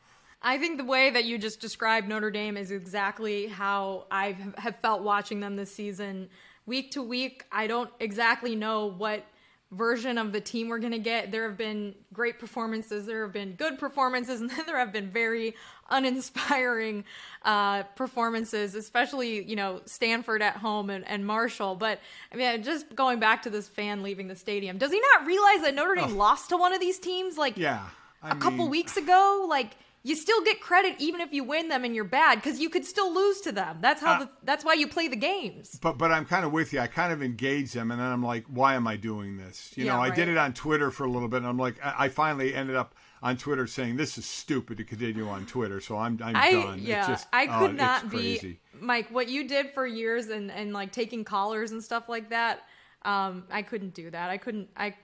[0.42, 4.78] I think the way that you just described Notre Dame is exactly how I have
[4.78, 6.30] felt watching them this season.
[6.66, 9.24] Week to week, I don't exactly know what
[9.72, 11.32] version of the team we're going to get.
[11.32, 15.10] There have been great performances, there have been good performances, and then there have been
[15.10, 15.56] very
[15.90, 17.04] uninspiring
[17.44, 21.76] uh, performances, especially, you know, Stanford at home and, and Marshall.
[21.76, 22.00] But
[22.32, 25.62] I mean, just going back to this fan leaving the stadium, does he not realize
[25.62, 27.38] that Notre Dame lost to one of these teams?
[27.38, 27.88] Like, Yeah.
[28.24, 29.72] I a couple weeks ago, like
[30.04, 32.86] you still get credit even if you win them and you're bad because you could
[32.86, 33.78] still lose to them.
[33.82, 34.14] That's how.
[34.14, 35.78] Uh, the, that's why you play the games.
[35.82, 36.80] But but I'm kind of with you.
[36.80, 39.72] I kind of engage them, and then I'm like, why am I doing this?
[39.76, 41.76] You Yeah, know, I did it on Twitter for a little bit, and I'm like,
[41.84, 45.80] I, I finally ended up on Twitter saying this is stupid to continue on Twitter,
[45.80, 46.80] so I'm I'm I done.
[46.82, 49.10] Yeah, just- I oh, could not be Mike.
[49.12, 52.62] What you did for years and and like taking callers and stuff like that.
[53.04, 54.30] Um, I couldn't do that.
[54.30, 54.70] I couldn't.
[54.76, 54.96] I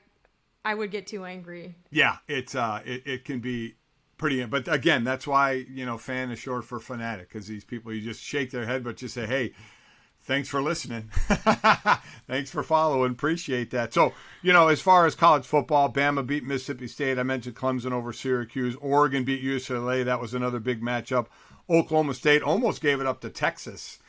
[0.66, 1.76] I would get too angry.
[1.92, 3.76] Yeah, it's uh, it, it can be
[4.18, 4.44] pretty.
[4.46, 8.02] But again, that's why you know, fan is short for fanatic because these people you
[8.02, 9.54] just shake their head, but just say, hey.
[10.20, 11.10] Thanks for listening.
[12.28, 13.14] Thanks for following.
[13.14, 13.94] Appreciate that.
[13.94, 17.18] So, you know, as far as college football, Bama beat Mississippi State.
[17.18, 18.76] I mentioned Clemson over Syracuse.
[18.82, 20.04] Oregon beat UCLA.
[20.04, 21.28] That was another big matchup.
[21.70, 24.00] Oklahoma State almost gave it up to Texas.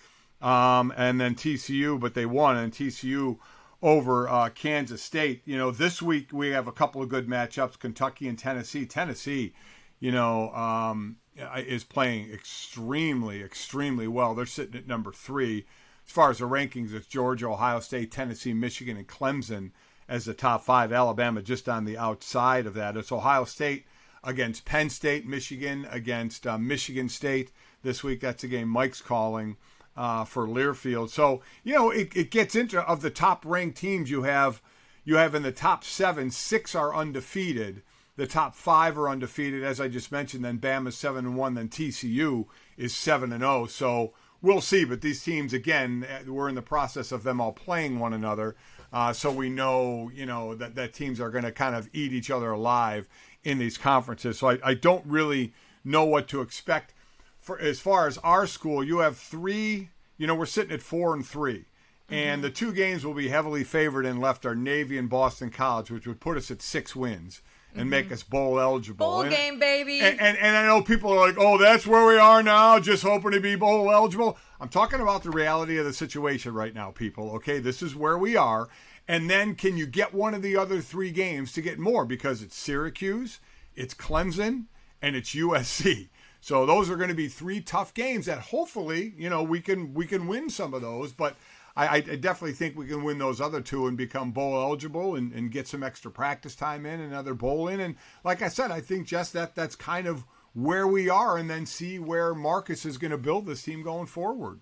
[0.42, 2.56] Um, and then TCU, but they won.
[2.56, 3.38] And TCU
[3.82, 5.42] over uh, Kansas State.
[5.44, 8.86] You know, this week we have a couple of good matchups Kentucky and Tennessee.
[8.86, 9.54] Tennessee,
[10.00, 11.16] you know, um,
[11.56, 14.34] is playing extremely, extremely well.
[14.34, 15.66] They're sitting at number three.
[16.06, 19.72] As far as the rankings, it's Georgia, Ohio State, Tennessee, Michigan, and Clemson
[20.08, 20.92] as the top five.
[20.92, 22.96] Alabama just on the outside of that.
[22.96, 23.84] It's Ohio State
[24.24, 27.50] against Penn State, Michigan against uh, Michigan State
[27.82, 28.20] this week.
[28.20, 29.56] That's a game Mike's calling
[29.96, 31.10] uh, for Learfield.
[31.10, 34.62] So you know it, it gets into of the top ranked teams you have.
[35.04, 37.82] You have in the top seven, six are undefeated.
[38.18, 40.44] The top five are undefeated, as I just mentioned.
[40.44, 41.54] Then Bama's seven and one.
[41.54, 43.66] Then TCU is seven and zero.
[43.66, 44.84] So we'll see.
[44.84, 48.56] But these teams, again, eh, we're in the process of them all playing one another.
[48.92, 52.12] Uh, so we know, you know, that, that teams are going to kind of eat
[52.12, 53.08] each other alive
[53.44, 54.40] in these conferences.
[54.40, 55.54] So I, I don't really
[55.84, 56.94] know what to expect.
[57.38, 59.90] For as far as our school, you have three.
[60.16, 61.66] You know, we're sitting at four and three.
[62.10, 65.92] And the two games will be heavily favored and left are Navy and Boston College,
[65.92, 67.42] which would put us at six wins
[67.80, 69.06] and make us bowl eligible.
[69.06, 70.00] Bowl And- game, baby.
[70.00, 73.02] and, and and I know people are like, oh, that's where we are now, just
[73.02, 74.36] hoping to be bowl eligible.
[74.60, 77.30] I'm talking about the reality of the situation right now, people.
[77.36, 78.68] Okay, this is where we are.
[79.06, 82.04] And then can you get one of the other three games to get more?
[82.04, 83.40] Because it's Syracuse,
[83.74, 84.64] it's Clemson,
[85.00, 86.08] and it's USC.
[86.40, 89.92] So those are going to be three tough games that hopefully, you know, we can
[89.94, 91.12] we can win some of those.
[91.12, 91.36] But
[91.78, 95.32] I, I definitely think we can win those other two and become bowl eligible and,
[95.32, 97.78] and get some extra practice time in, another bowl in.
[97.78, 101.48] And like I said, I think just that that's kind of where we are, and
[101.48, 104.60] then see where Marcus is going to build this team going forward.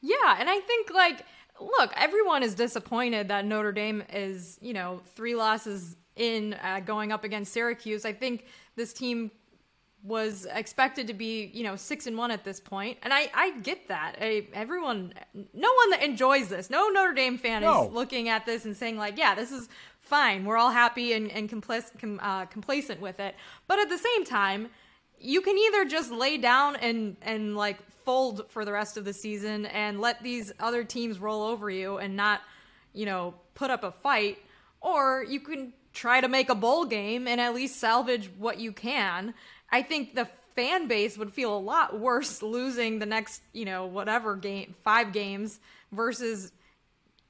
[0.00, 1.26] Yeah, and I think like
[1.60, 7.12] look, everyone is disappointed that Notre Dame is, you know, three losses in uh, going
[7.12, 8.04] up against Syracuse.
[8.04, 9.30] I think this team
[10.02, 13.58] was expected to be, you know, six and one at this point, and I I
[13.60, 14.16] get that.
[14.20, 17.86] I, everyone, no one that enjoys this, no Notre Dame fan no.
[17.86, 19.68] is looking at this and saying like, yeah, this is
[20.00, 20.44] fine.
[20.44, 23.34] We're all happy and and compl- com, uh, complacent with it.
[23.66, 24.68] But at the same time,
[25.18, 29.12] you can either just lay down and and like fold for the rest of the
[29.12, 32.40] season and let these other teams roll over you and not,
[32.92, 34.38] you know, put up a fight,
[34.80, 38.70] or you can try to make a bowl game and at least salvage what you
[38.70, 39.34] can.
[39.70, 43.86] I think the fan base would feel a lot worse losing the next, you know,
[43.86, 45.60] whatever game, five games
[45.92, 46.52] versus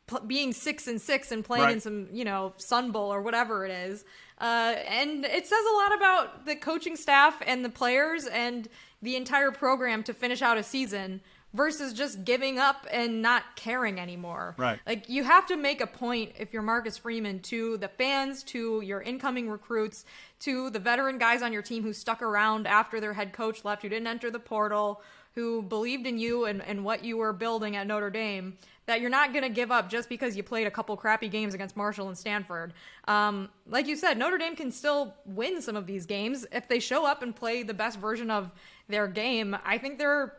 [0.07, 1.73] p- being six and six and playing right.
[1.75, 4.05] in some, you know, Sun Bowl or whatever it is.
[4.41, 8.69] Uh, and it says a lot about the coaching staff and the players and
[9.03, 11.21] the entire program to finish out a season
[11.57, 14.55] versus just giving up and not caring anymore.
[14.59, 14.79] Right.
[14.87, 18.83] Like you have to make a point if you're Marcus Freeman to the fans, to
[18.83, 20.05] your incoming recruits,
[20.41, 23.83] to the veteran guys on your team who stuck around after their head coach left,
[23.83, 25.01] who didn't enter the portal,
[25.35, 29.11] who believed in you and, and what you were building at Notre Dame, that you're
[29.11, 32.09] not going to give up just because you played a couple crappy games against Marshall
[32.09, 32.73] and Stanford.
[33.09, 36.81] Um, like you said, Notre Dame can still win some of these games if they
[36.81, 38.53] show up and play the best version of
[38.89, 39.57] their game.
[39.65, 40.35] I think they're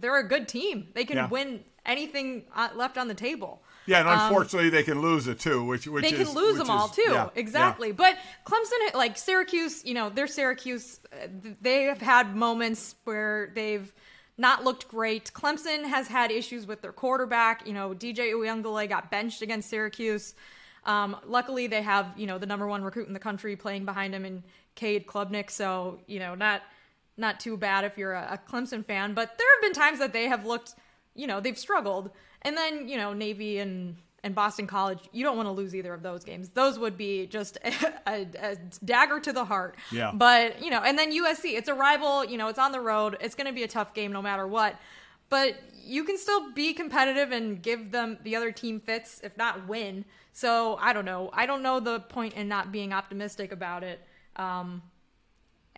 [0.00, 0.88] they're a good team.
[0.94, 1.28] They can yeah.
[1.28, 3.62] win anything uh, left on the table.
[3.86, 6.36] Yeah, and um, unfortunately, um, they can lose it too, which which they is, can
[6.36, 7.02] lose them all too.
[7.06, 7.88] Yeah, exactly.
[7.88, 7.94] Yeah.
[7.94, 11.00] But Clemson, like Syracuse, you know, they're Syracuse.
[11.10, 11.28] Uh,
[11.62, 13.90] they have had moments where they've
[14.36, 15.32] not looked great.
[15.32, 17.66] Clemson has had issues with their quarterback.
[17.66, 20.34] You know, DJ Uiagalelei got benched against Syracuse.
[20.84, 24.14] Um, luckily, they have you know the number one recruit in the country playing behind
[24.14, 25.50] him in Cade Klubnik.
[25.50, 26.60] So you know, not
[27.18, 29.14] not too bad if you're a, a Clemson fan.
[29.14, 30.74] But there have been times that they have looked,
[31.14, 32.10] you know, they've struggled.
[32.42, 35.94] And then, you know, Navy and and Boston College, you don't want to lose either
[35.94, 36.48] of those games.
[36.48, 37.72] Those would be just a,
[38.06, 39.76] a, a, dagger to the heart.
[39.92, 40.10] Yeah.
[40.12, 43.16] But, you know, and then USC, it's a rival, you know, it's on the road.
[43.20, 44.74] It's going to be a tough game no matter what.
[45.28, 45.54] But
[45.84, 50.04] you can still be competitive and give them the other team fits, if not win.
[50.32, 51.30] So I don't know.
[51.32, 54.00] I don't know the point in not being optimistic about it.
[54.36, 54.82] Um,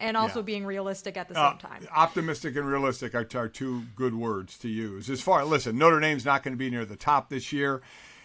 [0.00, 0.44] and also yeah.
[0.44, 1.86] being realistic at the uh, same time.
[1.94, 5.08] Optimistic and realistic are, are, two good words to use.
[5.08, 7.82] As far listen, Notre Dame's not going to be near the top this year,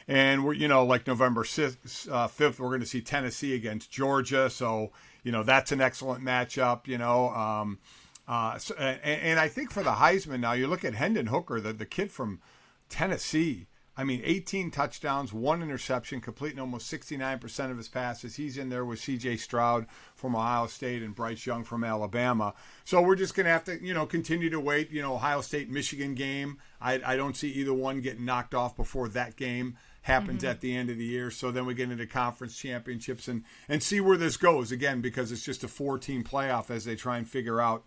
[0.07, 3.91] and we're you know like November fifth, uh, fifth we're going to see Tennessee against
[3.91, 4.91] Georgia, so
[5.23, 6.88] you know that's an excellent matchup.
[6.88, 7.29] You know.
[7.29, 7.79] Um,
[8.27, 11.61] uh, so, and, and, I think for the Heisman now, you look at Hendon Hooker,
[11.61, 12.41] the, the kid from
[12.89, 13.67] Tennessee.
[13.97, 18.36] I mean, 18 touchdowns, one interception, completing almost 69% of his passes.
[18.36, 19.38] He's in there with C.J.
[19.38, 22.53] Stroud from Ohio State and Bryce Young from Alabama.
[22.84, 24.91] So we're just going to have to, you know, continue to wait.
[24.91, 26.58] You know, Ohio State Michigan game.
[26.81, 30.51] I, I don't see either one getting knocked off before that game happens mm-hmm.
[30.51, 31.31] at the end of the year.
[31.31, 35.31] So then we get into conference championships and and see where this goes again because
[35.31, 37.86] it's just a four team playoff as they try and figure out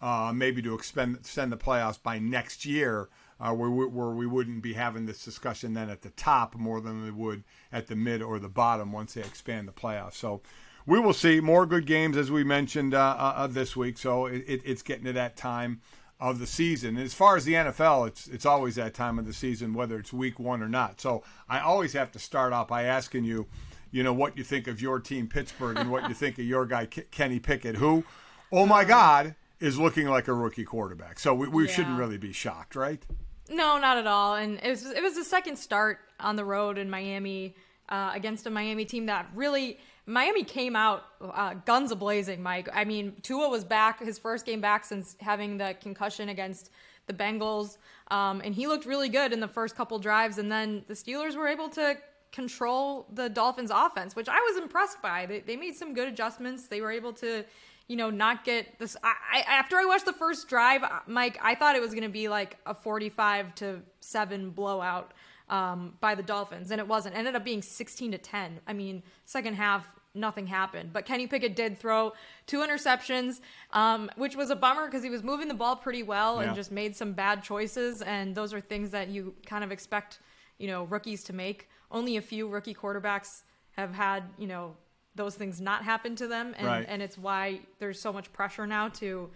[0.00, 3.08] uh, maybe to expend, extend the playoffs by next year
[3.40, 6.80] uh, where, we, where we wouldn't be having this discussion then at the top more
[6.80, 10.14] than we would at the mid or the bottom once they expand the playoffs.
[10.14, 10.40] So
[10.86, 13.98] we will see more good games as we mentioned uh, uh, uh this week.
[13.98, 15.80] So it, it's getting to that time
[16.20, 16.96] of the season.
[16.96, 19.98] And as far as the NFL, it's it's always that time of the season, whether
[19.98, 21.00] it's week one or not.
[21.00, 23.46] So I always have to start off by asking you,
[23.90, 26.66] you know, what you think of your team, Pittsburgh, and what you think of your
[26.66, 28.04] guy, Kenny Pickett, who,
[28.50, 31.18] oh my God, is looking like a rookie quarterback.
[31.18, 31.72] So we, we yeah.
[31.72, 33.04] shouldn't really be shocked, right?
[33.48, 34.34] No, not at all.
[34.34, 37.54] And it was it was the second start on the road in Miami
[37.88, 42.42] uh, against a Miami team that really Miami came out uh, guns a blazing.
[42.42, 46.70] Mike, I mean, Tua was back his first game back since having the concussion against
[47.06, 47.78] the Bengals,
[48.10, 50.38] um, and he looked really good in the first couple drives.
[50.38, 51.96] And then the Steelers were able to
[52.32, 55.26] control the Dolphins' offense, which I was impressed by.
[55.26, 56.68] They, they made some good adjustments.
[56.68, 57.44] They were able to
[57.88, 58.96] you know, not get this.
[59.02, 62.02] I, I, after I watched the first drive, uh, Mike, I thought it was going
[62.02, 65.12] to be like a 45 to 7 blowout
[65.48, 67.14] um, by the Dolphins, and it wasn't.
[67.14, 68.60] It ended up being 16 to 10.
[68.66, 70.92] I mean, second half, nothing happened.
[70.92, 72.12] But Kenny Pickett did throw
[72.46, 73.40] two interceptions,
[73.72, 76.48] um, which was a bummer because he was moving the ball pretty well yeah.
[76.48, 78.02] and just made some bad choices.
[78.02, 80.18] And those are things that you kind of expect,
[80.58, 81.68] you know, rookies to make.
[81.90, 84.76] Only a few rookie quarterbacks have had, you know,
[85.18, 86.86] those things not happen to them, and Right.
[86.88, 89.30] and it's why there's so much pressure now to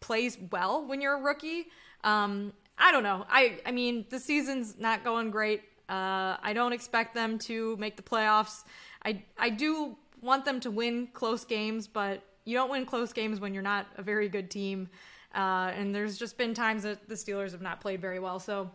[0.00, 1.68] plays well when you're a rookie.
[2.02, 3.24] Um, I don't know.
[3.30, 5.62] I I mean the season's not going great.
[5.88, 8.64] Uh, I don't expect them to make the playoffs.
[9.04, 13.38] I I do want them to win close games, but you don't win close games
[13.38, 14.88] when you're not a very good team.
[15.34, 18.38] Uh, and there's just been times that the Steelers have not played very well.
[18.38, 18.70] So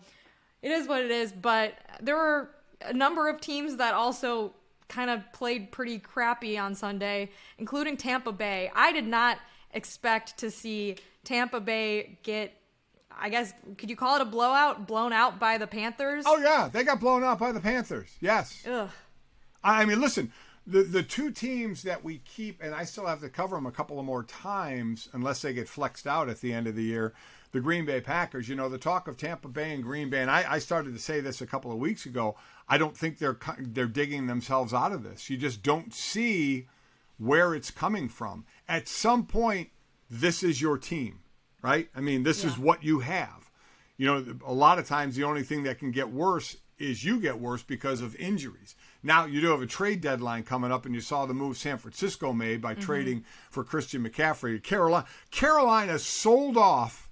[0.61, 1.31] it is what it is.
[1.31, 2.49] But there were
[2.81, 4.53] a number of teams that also
[4.89, 8.71] kind of played pretty crappy on Sunday, including Tampa Bay.
[8.75, 9.37] I did not
[9.71, 12.53] expect to see Tampa Bay get,
[13.11, 14.87] I guess, could you call it a blowout?
[14.87, 16.23] Blown out by the Panthers?
[16.27, 18.09] Oh yeah, they got blown out by the Panthers.
[18.21, 18.65] Yes.
[18.69, 18.89] Ugh.
[19.63, 20.31] I mean, listen,
[20.65, 23.71] the the two teams that we keep, and I still have to cover them a
[23.71, 27.13] couple of more times unless they get flexed out at the end of the year.
[27.51, 28.49] The Green Bay Packers.
[28.49, 30.99] You know, the talk of Tampa Bay and Green Bay, and I, I started to
[30.99, 32.35] say this a couple of weeks ago.
[32.67, 35.29] I don't think they're they're digging themselves out of this.
[35.29, 36.67] You just don't see
[37.17, 38.45] where it's coming from.
[38.67, 39.69] At some point,
[40.09, 41.19] this is your team,
[41.61, 41.89] right?
[41.95, 43.49] I mean, this is what you have.
[43.97, 47.19] You know, a lot of times the only thing that can get worse is you
[47.19, 48.75] get worse because of injuries.
[49.01, 51.77] Now you do have a trade deadline coming up, and you saw the move San
[51.77, 52.81] Francisco made by mm-hmm.
[52.81, 54.61] trading for Christian McCaffrey.
[54.61, 57.06] Carolina, Carolina sold off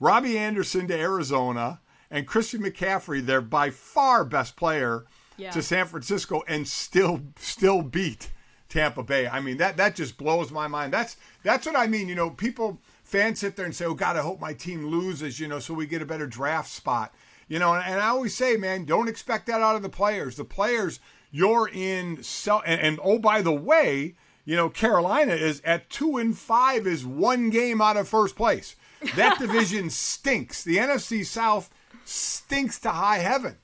[0.00, 1.80] Robbie Anderson to Arizona
[2.10, 5.04] and Christian McCaffrey, their by far best player,
[5.36, 5.50] Yeah.
[5.50, 8.30] to San Francisco, and still still beat
[8.68, 9.26] Tampa Bay.
[9.28, 10.92] I mean that that just blows my mind.
[10.92, 12.08] That's that's what I mean.
[12.08, 15.38] You know, people fans sit there and say, "Oh God, I hope my team loses,"
[15.40, 17.14] you know, so we get a better draft spot.
[17.48, 20.34] You know, and, and I always say, man, don't expect that out of the players.
[20.36, 20.98] The players,
[21.30, 26.16] you're in so and, and oh by the way, you know, Carolina is at two
[26.16, 28.74] and five is one game out of first place.
[29.14, 30.64] That division stinks.
[30.64, 31.70] The NFC South
[32.04, 33.56] stinks to high heaven.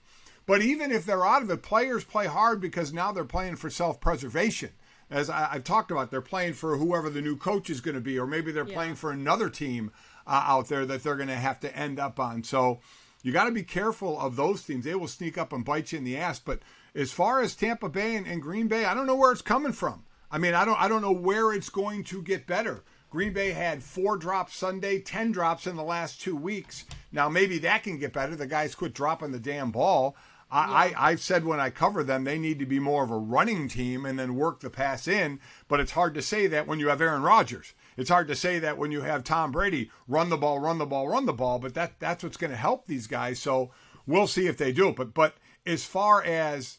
[0.46, 3.70] But even if they're out of it, players play hard because now they're playing for
[3.70, 4.70] self preservation.
[5.10, 8.00] As I, I've talked about, they're playing for whoever the new coach is going to
[8.00, 8.74] be, or maybe they're Yeah.
[8.74, 9.92] playing for another team
[10.26, 12.42] uh, out there that they're going to have to end up on.
[12.44, 12.80] So
[13.22, 14.84] you got to be careful of those teams.
[14.84, 16.40] They will sneak up and bite you in the ass.
[16.40, 16.60] But
[16.94, 19.72] as far as Tampa Bay and, and Green Bay, I don't know where it's coming
[19.72, 20.04] from.
[20.30, 22.82] I mean, I don't I don't know where it's going to get better.
[23.12, 26.86] Green Bay had four drops Sunday, ten drops in the last two weeks.
[27.12, 28.34] Now maybe that can get better.
[28.34, 30.16] The guys quit dropping the damn ball.
[30.50, 33.18] I, I I've said when I cover them they need to be more of a
[33.18, 35.40] running team and then work the pass in.
[35.68, 37.74] But it's hard to say that when you have Aaron Rodgers.
[37.98, 40.86] It's hard to say that when you have Tom Brady run the ball, run the
[40.86, 41.58] ball, run the ball.
[41.58, 43.38] But that that's what's going to help these guys.
[43.38, 43.72] So
[44.06, 44.96] we'll see if they do it.
[44.96, 45.34] But but
[45.66, 46.78] as far as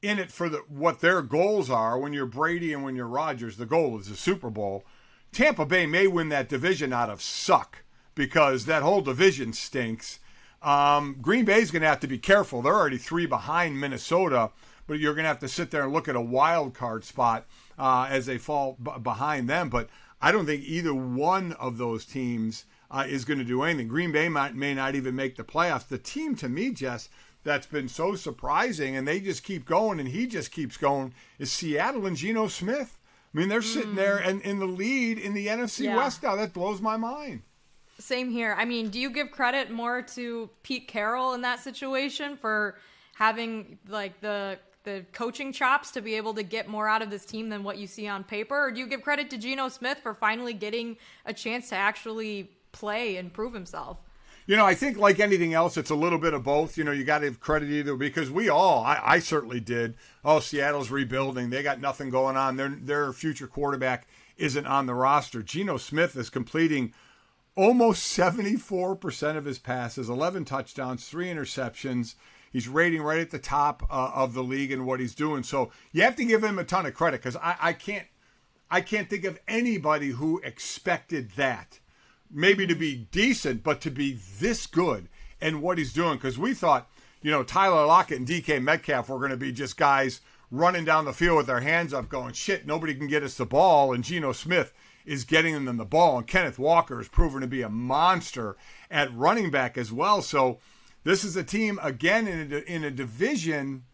[0.00, 3.58] in it for the what their goals are when you're Brady and when you're Rodgers,
[3.58, 4.86] the goal is the Super Bowl.
[5.36, 7.82] Tampa Bay may win that division out of suck
[8.14, 10.18] because that whole division stinks.
[10.62, 12.62] Um, Green Bay's going to have to be careful.
[12.62, 14.50] They're already three behind Minnesota,
[14.86, 17.44] but you're going to have to sit there and look at a wild card spot
[17.78, 19.68] uh, as they fall b- behind them.
[19.68, 19.90] But
[20.22, 23.88] I don't think either one of those teams uh, is going to do anything.
[23.88, 25.86] Green Bay might may not even make the playoffs.
[25.86, 27.10] The team to me, Jess,
[27.44, 31.52] that's been so surprising, and they just keep going, and he just keeps going, is
[31.52, 32.96] Seattle and Geno Smith.
[33.36, 34.28] I mean, they're sitting there mm.
[34.28, 35.96] and in the lead in the NFC Yeah.
[35.96, 36.36] West now.
[36.36, 37.42] That blows my mind.
[37.98, 38.54] Same here.
[38.58, 42.78] I mean, do you give credit more to Pete Carroll in that situation for
[43.14, 47.26] having like the the coaching chops to be able to get more out of this
[47.26, 49.98] team than what you see on paper, or do you give credit to Geno Smith
[49.98, 53.98] for finally getting a chance to actually play and prove himself?
[54.46, 56.78] You know, I think like anything else, it's a little bit of both.
[56.78, 59.96] You know, you got to give credit either because we all, I, I certainly did.
[60.24, 62.56] Oh, Seattle's rebuilding; they got nothing going on.
[62.56, 65.42] Their their future quarterback isn't on the roster.
[65.42, 66.92] Geno Smith is completing
[67.56, 72.14] almost seventy four percent of his passes, eleven touchdowns, three interceptions.
[72.52, 75.42] He's rating right at the top uh, of the league in what he's doing.
[75.42, 78.06] So you have to give him a ton of credit because I, I can't
[78.70, 81.80] I can't think of anybody who expected that.
[82.30, 85.08] Maybe to be decent, but to be this good
[85.40, 86.16] and what he's doing.
[86.16, 86.88] Because we thought,
[87.22, 90.20] you know, Tyler Lockett and DK Metcalf were going to be just guys
[90.50, 93.46] running down the field with their hands up, going, shit, nobody can get us the
[93.46, 93.92] ball.
[93.92, 94.72] And Geno Smith
[95.04, 96.18] is getting them the ball.
[96.18, 98.56] And Kenneth Walker is proven to be a monster
[98.90, 100.22] at running back as well.
[100.22, 100.58] So
[101.04, 103.84] this is a team, again, in a, in a division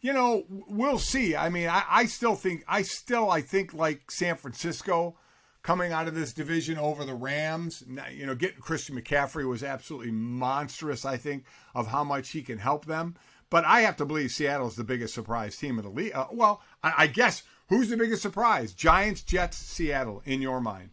[0.00, 1.36] you know, we'll see.
[1.36, 5.16] I mean, I, I still think, I still, I think like San Francisco
[5.62, 7.82] coming out of this division over the Rams.
[8.12, 11.04] You know, getting Christian McCaffrey was absolutely monstrous.
[11.04, 11.44] I think
[11.74, 13.16] of how much he can help them.
[13.50, 16.12] But I have to believe Seattle's the biggest surprise team in the league.
[16.14, 18.72] Uh, well, I, I guess who's the biggest surprise?
[18.72, 20.22] Giants, Jets, Seattle.
[20.24, 20.90] In your mind?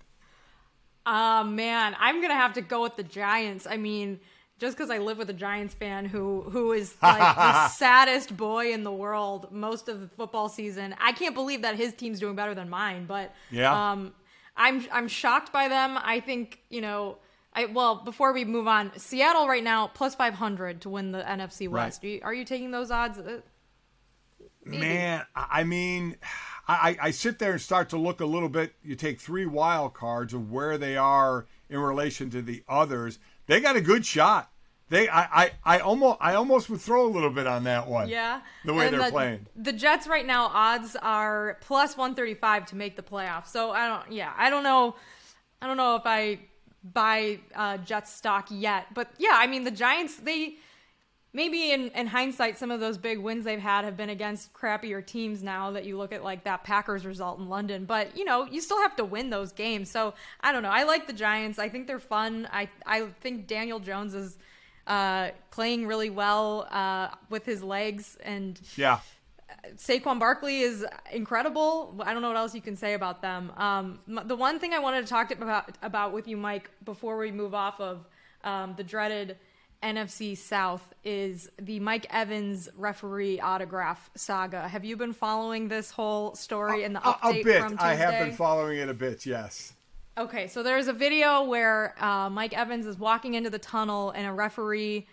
[1.06, 3.66] Uh man, I'm gonna have to go with the Giants.
[3.66, 4.20] I mean,
[4.60, 8.74] just because I live with a Giants fan who who is like the saddest boy
[8.74, 10.96] in the world most of the football season.
[11.00, 13.92] I can't believe that his team's doing better than mine, but Yeah.
[13.92, 14.14] um,
[14.58, 15.98] I'm I'm shocked by them.
[16.02, 17.18] I think you know.
[17.54, 21.24] I, well, before we move on, Seattle right now plus five hundred to win the
[21.24, 21.86] NFC Right.
[21.86, 22.04] West.
[22.04, 23.18] Are, you, are you taking those odds?
[23.18, 23.42] Uh,
[24.64, 26.18] Man, I I mean,
[26.68, 28.74] I, I sit there and start to look a little bit.
[28.84, 33.18] You take three wild cards of where they are in relation to the others.
[33.46, 34.52] They got a good shot.
[34.90, 38.08] They, I, I, I almost, I almost would throw a little bit on that one.
[38.08, 38.42] Yeah.
[38.64, 39.46] the way And they're the, playing.
[39.56, 43.48] The Jets right now odds are plus 135 to make the playoffs.
[43.48, 44.96] So I don't yeah, I don't know
[45.62, 46.40] I don't know if I
[46.84, 48.94] buy uh Jets stock yet.
[48.94, 50.56] But yeah, I mean the Giants they
[51.34, 55.06] maybe in, in hindsight some of those big wins they've had have been against crappier
[55.06, 57.84] teams now that you look at like that Packers result in London.
[57.84, 59.92] But you know, you still have to win those games.
[59.92, 60.70] So I don't know.
[60.70, 61.60] I like the Giants.
[61.60, 62.48] I think they're fun.
[62.54, 64.38] I I think Daniel Jones is
[64.88, 69.00] uh, playing really well uh, with his legs, and Yeah.
[69.76, 71.96] Saquon Barkley is incredible.
[72.06, 73.52] I don't know what else you can say about them.
[73.58, 77.32] Um, the one thing I wanted to talk about about with you, Mike, before we
[77.32, 78.08] move off of
[78.44, 79.38] um, the dreaded
[79.84, 84.68] NFC South, is the Mike Evans referee autograph saga.
[84.68, 87.60] Have you been following this whole story and the A, update a bit.
[87.62, 87.86] from Tuesday?
[87.86, 89.26] I have been following it a bit.
[89.26, 89.74] Yes.
[90.18, 94.26] Okay, so there's a video where uh, Mike Evans is walking into the tunnel and
[94.26, 95.06] a referee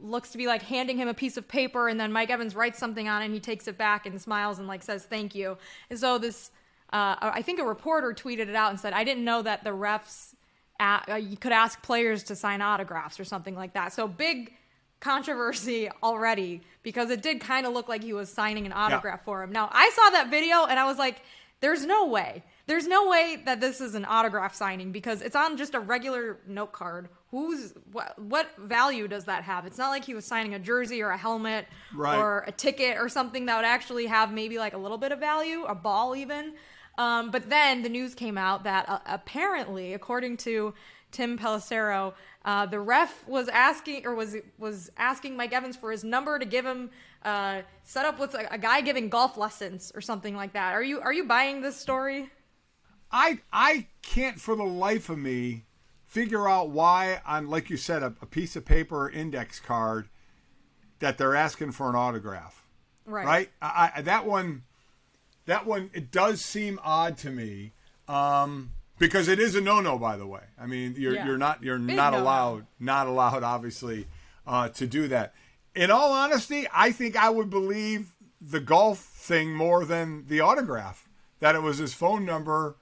[0.00, 2.80] looks to be like handing him a piece of paper and then Mike Evans writes
[2.80, 5.56] something on it and he takes it back and smiles and like says thank you.
[5.88, 6.50] And so this
[6.92, 9.70] uh, I think a reporter tweeted it out and said I didn't know that the
[9.70, 10.34] refs
[10.80, 13.92] a uh, you could ask players to sign autographs or something like that.
[13.92, 14.52] So big
[14.98, 19.44] controversy already because it did kind of look like he was signing an autograph for
[19.44, 19.52] him.
[19.52, 21.22] Now, I saw that video and I was like
[21.60, 22.42] there's no way.
[22.68, 26.38] There's no way that this is an autograph signing because it's on just a regular
[26.46, 27.08] note card.
[27.30, 29.64] Who's what, what value does that have?
[29.66, 32.18] It's not like he was signing a jersey or a helmet Right.
[32.18, 35.18] or a ticket or something that would actually have maybe like a little bit of
[35.18, 36.52] value, a ball even.
[36.98, 40.74] Um, but then the news came out that uh, apparently, according to
[41.10, 42.12] Tom Pelissero,
[42.44, 46.44] uh, the ref was asking or was was asking Mike Evans for his number to
[46.44, 46.90] give him
[47.24, 50.74] uh, set up with a, a guy giving golf lessons or something like that.
[50.74, 52.30] Are you are you buying this story?
[53.10, 55.64] I I can't for the life of me
[56.06, 60.08] figure out why on like you said a, a piece of paper or index card
[61.00, 62.64] that they're asking for an autograph.
[63.06, 63.26] Right.
[63.26, 63.50] Right?
[63.62, 64.62] I, I that one
[65.46, 67.72] that one it does seem odd to me.
[68.08, 70.42] Um because it is a no-no by the way.
[70.60, 71.26] I mean, you're Yeah.
[71.26, 72.24] you're not you're Big not no-no.
[72.24, 74.06] allowed not allowed obviously
[74.46, 75.34] uh to do that.
[75.74, 81.08] In all honesty, I think I would believe the golf thing more than the autograph.
[81.40, 82.76] That it was his phone number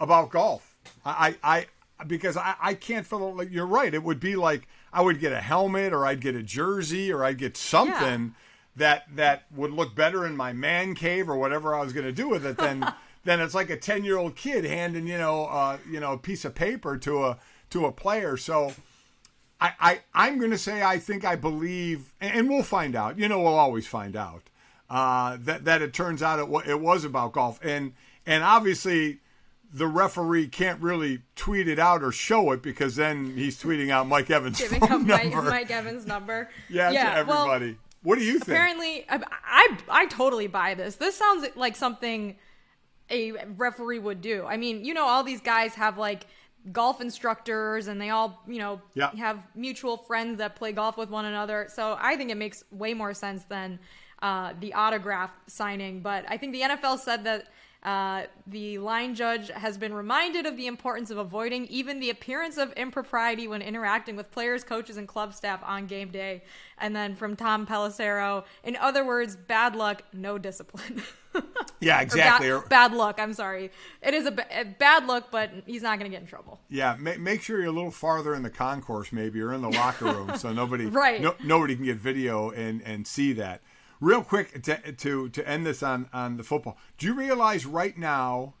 [0.00, 0.76] about golf.
[1.04, 1.66] I, I,
[2.00, 3.92] I because I, I can't feel like you're right.
[3.92, 7.24] It would be like I would get a helmet or I'd get a jersey or
[7.24, 8.34] I'd get something
[8.76, 12.12] that that would look better in my man cave or whatever I was going to
[12.12, 12.92] do with it than
[13.24, 16.18] then it's like a 10 year old kid handing you know uh, you know a
[16.18, 17.38] piece of paper to a
[17.70, 18.36] to a player.
[18.36, 18.72] So
[19.60, 23.18] I, I I'm going to say I think I believe, and, and we'll find out.
[23.18, 24.42] You know, we'll always find out
[24.90, 27.92] uh, that that it turns out it, it was about golf, and
[28.26, 29.20] and obviously
[29.74, 34.06] the referee can't really tweet it out or show it because then he's tweeting out
[34.06, 35.50] Mike Evans' Giving phone up Mike, number.
[35.50, 36.48] Mike Evans' number.
[36.70, 37.76] yeah, to well, everybody.
[38.04, 38.48] what do you think?
[38.56, 40.94] apparently, I, I I totally buy this.
[40.94, 42.36] This sounds like something
[43.10, 44.46] a referee would do.
[44.46, 46.26] I mean, you know, all these guys have like
[46.70, 49.10] golf instructors and they all, you know, Yeah.
[49.16, 51.66] have mutual friends that play golf with one another.
[51.74, 53.80] So I think it makes way more sense than
[54.22, 56.00] uh, the autograph signing.
[56.00, 57.48] But I think the NFL said that.
[57.84, 62.56] Uh, the line judge has been reminded of the importance of avoiding even the appearance
[62.56, 66.42] of impropriety when interacting with players, coaches, and club staff on game day.
[66.78, 71.02] And then from Tom Pelissero, in other words, bad luck, no discipline.
[71.80, 72.48] yeah, exactly.
[72.48, 73.16] Bad, Or- bad luck.
[73.18, 73.70] I'm sorry.
[74.00, 76.60] It is a, bad look, but he's not going to get in trouble.
[76.70, 79.70] Yeah, ma- make sure you're a little farther in the concourse, maybe, or in the
[79.70, 81.20] locker room, so nobody, Right.
[81.20, 83.60] no, nobody can get video and and see that.
[84.04, 86.76] Real quick to to to end this on on the football.
[86.98, 88.52] Do you realize right now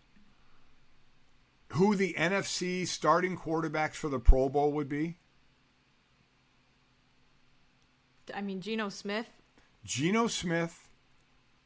[1.72, 5.18] who the NFC starting quarterbacks for the Pro Bowl would be?
[8.34, 9.26] I mean, Geno Smith.
[9.84, 10.88] Geno Smith,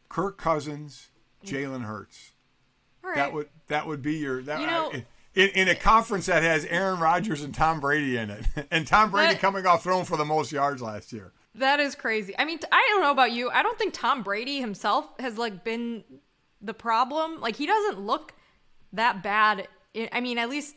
[0.09, 1.11] Kirk Cousins,
[1.47, 1.49] mm.
[1.49, 2.33] Jalen Hurts.
[3.01, 3.15] Right.
[3.15, 4.93] That would that would be your that You know-
[5.35, 9.13] in, in a conference that has Aaron Rodgers and Tom Brady in it, and Tom
[9.13, 11.33] Brady That- coming off throwing for the most yards last year.
[11.59, 12.35] That is crazy.
[12.39, 13.51] I mean, I don't know about you.
[13.51, 16.05] I don't think Tom Brady himself has like been
[16.61, 17.41] the problem.
[17.41, 18.33] Like he doesn't look
[18.93, 19.69] that bad.
[20.13, 20.75] I mean, at least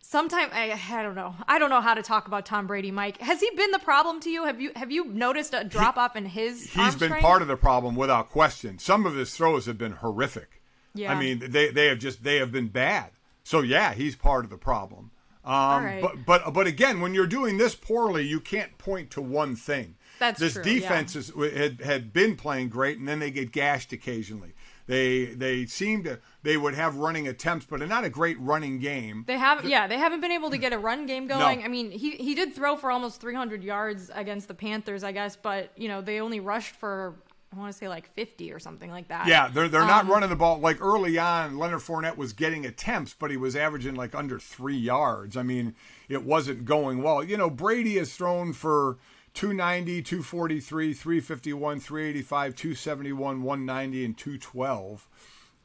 [0.00, 1.34] sometimes I, I don't know.
[1.46, 3.20] I don't know how to talk about Tom Brady, Mike.
[3.20, 4.44] Has he been the problem to you?
[4.44, 6.70] Have you have you noticed a drop off in his?
[6.70, 7.22] He's been strength?
[7.22, 8.78] part of the problem without question.
[8.78, 10.62] Some of his throws have been horrific.
[10.94, 11.12] Yeah.
[11.12, 13.10] I mean, they they have just they have been bad.
[13.42, 15.12] So yeah, he's part of the problem.
[15.44, 16.02] Um, right.
[16.02, 19.96] But but but again, when you're doing this poorly, you can't point to one thing.
[20.20, 21.20] That's this true, defense yeah.
[21.20, 24.52] is, had had been playing great, and then they get gashed occasionally.
[24.86, 29.24] They they seem to they would have running attempts, but not a great running game.
[29.26, 31.60] They have, yeah, they haven't been able to get a run game going.
[31.60, 31.64] No.
[31.64, 35.36] I mean, he he did throw for almost 300 yards against the Panthers, I guess,
[35.36, 37.14] but you know they only rushed for
[37.52, 39.26] I want to say like 50 or something like that.
[39.26, 41.58] Yeah, they're they're not Um, running the ball like early on.
[41.58, 45.36] Leonard Fournette was getting attempts, but he was averaging like under three yards.
[45.36, 45.74] I mean,
[46.08, 47.24] it wasn't going well.
[47.24, 48.98] You know, Brady has thrown for
[49.34, 55.08] 290, 243, 351, 385, 271, 190, and 212.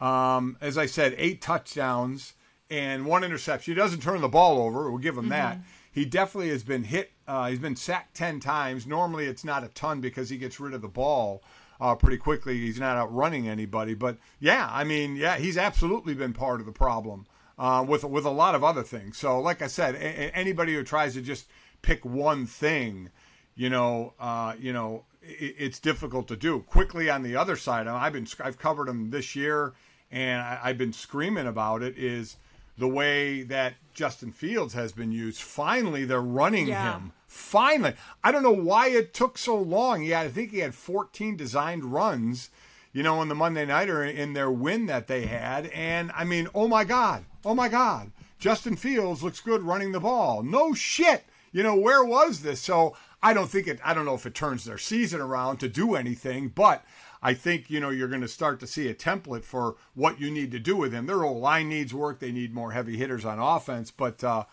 [0.02, 2.34] Um, as I said, eight touchdowns
[2.70, 3.74] and one interception.
[3.74, 4.90] He doesn't turn the ball over.
[4.90, 5.58] We'll give him that.
[5.92, 7.12] He definitely has been hit.
[7.28, 8.86] Uh, he's been sacked 10 times.
[8.86, 11.42] Normally, it's not a ton because he gets rid of the ball
[11.80, 12.58] uh, pretty quickly.
[12.60, 13.94] He's not outrunning anybody.
[13.94, 17.26] But yeah, I mean, yeah, he's absolutely been part of the problem
[17.58, 19.18] uh, with with a lot of other things.
[19.18, 21.48] So, like I said, a- anybody who tries to just
[21.82, 23.10] pick one thing,
[23.56, 26.60] you know, uh, you know, it, it's difficult to do.
[26.62, 29.74] Quickly on the other side, I've been I've covered them this year,
[30.12, 31.98] and I, I've been screaming about it.
[31.98, 32.38] Is
[32.78, 35.42] the way that Justin Fields has been used.
[35.42, 36.94] Finally, they're running Yeah.
[36.96, 37.14] him.
[37.28, 37.94] Finally,
[38.24, 40.04] I don't know why it took so long.
[40.04, 42.50] Yeah, I think he had 14 designed runs,
[42.94, 45.68] you know, in the Monday nighter in their win that they had.
[45.68, 50.00] And I mean, oh my God, oh my God, Justin Fields looks good running the
[50.00, 50.44] ball.
[50.44, 51.26] No shit.
[51.52, 52.60] You know, where was this?
[52.62, 52.96] So
[53.26, 55.96] I don't think it, I don't know if it turns their season around to do
[55.96, 56.86] anything, but
[57.24, 60.30] I think, you know, you're going to start to see a template for what you
[60.30, 61.08] need to do with him.
[61.08, 62.20] Their old line needs work.
[62.20, 64.44] They need more heavy hitters on offense, but, uh,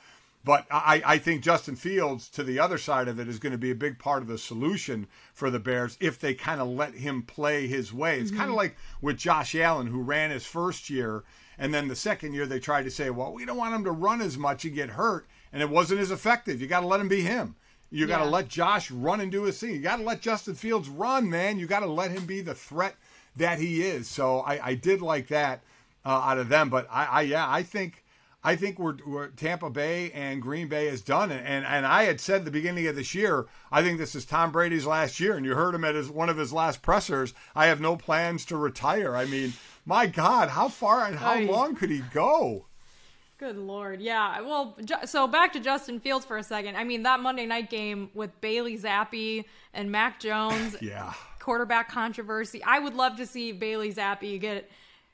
[0.42, 3.58] but I, I think Justin Fields, to the other side of it, is going to
[3.58, 6.94] be a big part of the solution for the Bears if they kind of let
[6.94, 8.20] him play his way.
[8.20, 11.24] It's kind of like with Josh Allen, who ran his first year,
[11.58, 13.92] and then the second year they tried to say, well, we don't want him to
[13.92, 16.58] run as much and get hurt, and it wasn't as effective.
[16.58, 17.54] You got to let him be him.
[17.92, 18.30] You got to Yeah.
[18.30, 19.70] let Josh run and do his thing.
[19.74, 21.58] You got to let Justin Fields run, man.
[21.58, 22.96] You got to let him be the threat
[23.36, 24.08] that he is.
[24.08, 25.62] So I, I did like that
[26.04, 28.02] uh, out of them, but I, I yeah, I think.
[28.44, 32.02] I think we're, we're Tampa Bay and Green Bay is done, and, and and I
[32.02, 35.20] had said at the beginning of this year, I think this is Tom Brady's last
[35.20, 37.34] year, and you heard him at his one of his last pressers.
[37.54, 39.14] I have no plans to retire.
[39.14, 39.52] I mean,
[39.86, 42.66] my God, how far and how long could he go?
[43.42, 44.40] Good lord, yeah.
[44.40, 46.76] Well, Ju- so back to Justin Fields for a second.
[46.76, 52.62] I mean, that Monday night game with Bailey Zappe and Mac Jones, Yeah, quarterback controversy.
[52.62, 54.70] I would love to see Bailey Zappe get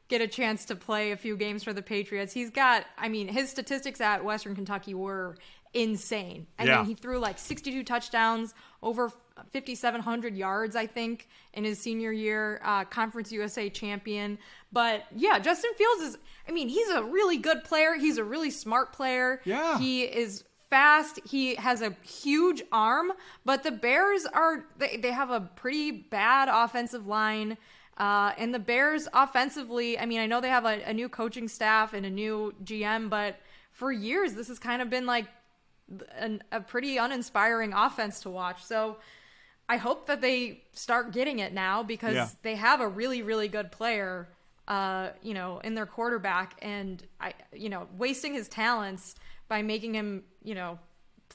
[0.08, 2.34] get a chance to play a few games for the Patriots.
[2.34, 5.36] He's got, I mean, his statistics at Western Kentucky were
[5.72, 6.46] insane.
[6.58, 6.76] I Yeah.
[6.78, 8.52] mean, he threw like 62 touchdowns,
[8.82, 9.10] over
[9.52, 14.38] 5,700 yards, I think, in his senior year, uh, Conference USA champion.
[14.72, 17.94] But yeah, Justin Fields is, I mean, he's a really good player.
[17.94, 19.40] He's a really smart player.
[19.44, 19.78] Yeah.
[19.78, 21.20] He is fast.
[21.24, 23.12] He has a huge arm,
[23.46, 27.56] but the Bears are they, they have a pretty bad offensive line.
[27.96, 31.48] Uh, and the Bears offensively, I mean, I know they have a, a new coaching
[31.48, 33.36] staff and a new GM, but
[33.72, 35.26] for years this has kind of been like
[36.16, 38.62] an, a pretty uninspiring offense to watch.
[38.64, 38.98] So
[39.68, 42.28] I hope that they start getting it now because Yeah.
[42.42, 44.28] they have a really, really good player,
[44.68, 49.14] uh, you know, in their quarterback, and I, you know, wasting his talents
[49.48, 50.78] by making him, you know,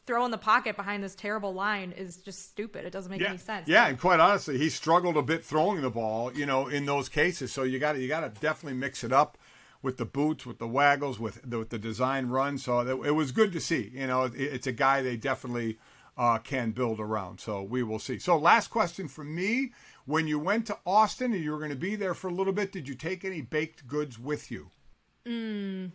[0.05, 2.85] throw in the pocket behind this terrible line is just stupid.
[2.85, 3.67] It doesn't make yeah, any sense.
[3.67, 3.87] yeah.
[3.87, 7.51] And quite honestly, he struggled a bit throwing the ball, you know, in those cases.
[7.51, 9.37] So you got to you got to definitely mix it up
[9.81, 12.57] with the boots, with the waggles, with the, with the design run.
[12.57, 13.91] So it, it was good to see.
[13.93, 15.79] You know, it, it's a guy they definitely
[16.17, 17.39] uh, can build around.
[17.39, 18.19] So we will see.
[18.19, 19.71] So last question for me:
[20.05, 22.53] When you went to Austin and you were going to be there for a little
[22.53, 24.69] bit, did you take any baked goods with you?
[25.25, 25.91] Mm,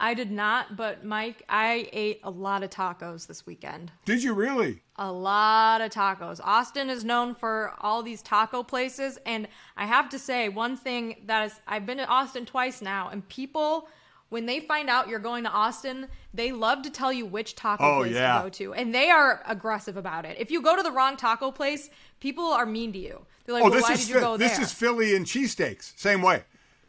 [0.00, 3.92] I did not, but Mike, I ate a lot of tacos this weekend.
[4.04, 4.82] Did you really?
[4.96, 6.40] A lot of tacos.
[6.42, 9.46] Austin is known for all these taco places, and
[9.76, 13.26] I have to say one thing that is I've been to Austin twice now, and
[13.28, 13.88] people
[14.32, 17.84] when they find out you're going to Austin, they love to tell you which taco
[17.84, 18.38] Oh, place yeah.
[18.38, 20.36] to go to, and they are aggressive about it.
[20.38, 23.24] If you go to the wrong taco place, people are mean to you.
[23.44, 25.26] They're like, oh, "Well, this why is did you go this there?" is Philly and
[25.26, 25.92] cheesesteaks.
[25.98, 26.44] Same way.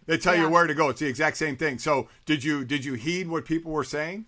[0.05, 0.89] They tell you where to go.
[0.89, 1.79] It's the exact same thing.
[1.79, 4.25] So did you did you heed what people were saying?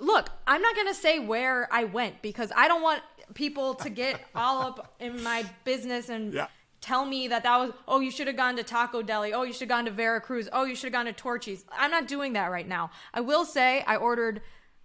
[0.00, 3.02] look, I'm not gonna say where I went because I don't want
[3.34, 6.46] people to get all up in my business and Yeah.
[6.80, 9.52] Tell me that that was oh you should have gone to Taco Deli, oh you
[9.52, 11.64] should have gone to Veracruz, oh you should have gone to Torchy's.
[11.76, 12.90] I'm not doing that right now.
[13.12, 14.40] I will say I ordered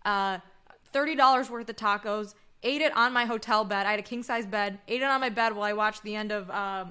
[0.05, 0.39] Uh,
[0.91, 2.33] thirty dollars worth of tacos.
[2.61, 3.85] Ate it on my hotel bed.
[3.85, 4.79] I had a king size bed.
[4.87, 6.85] Ate it on my bed while I watched the end of uh,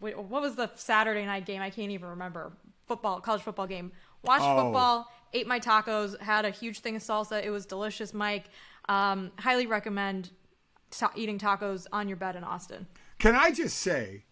[0.00, 1.60] what was the Saturday night game?
[1.62, 2.52] I can't even remember.
[2.86, 3.92] Football, college football game.
[4.22, 4.64] Watched Oh.
[4.64, 5.08] football.
[5.34, 6.18] Ate my tacos.
[6.20, 7.42] Had a huge thing of salsa.
[7.44, 8.46] It was delicious, Mike.
[8.88, 10.30] Um, highly recommend
[10.90, 12.86] ta- eating tacos on your bed in Austin.
[13.18, 14.24] Can I just say,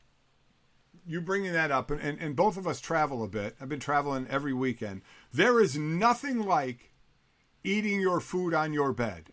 [1.07, 3.57] you bringing that up, and, and, and both of us travel a bit.
[3.61, 5.03] I've been traveling every weekend.
[5.33, 6.93] There is nothing like
[7.65, 9.31] eating your food on your bed.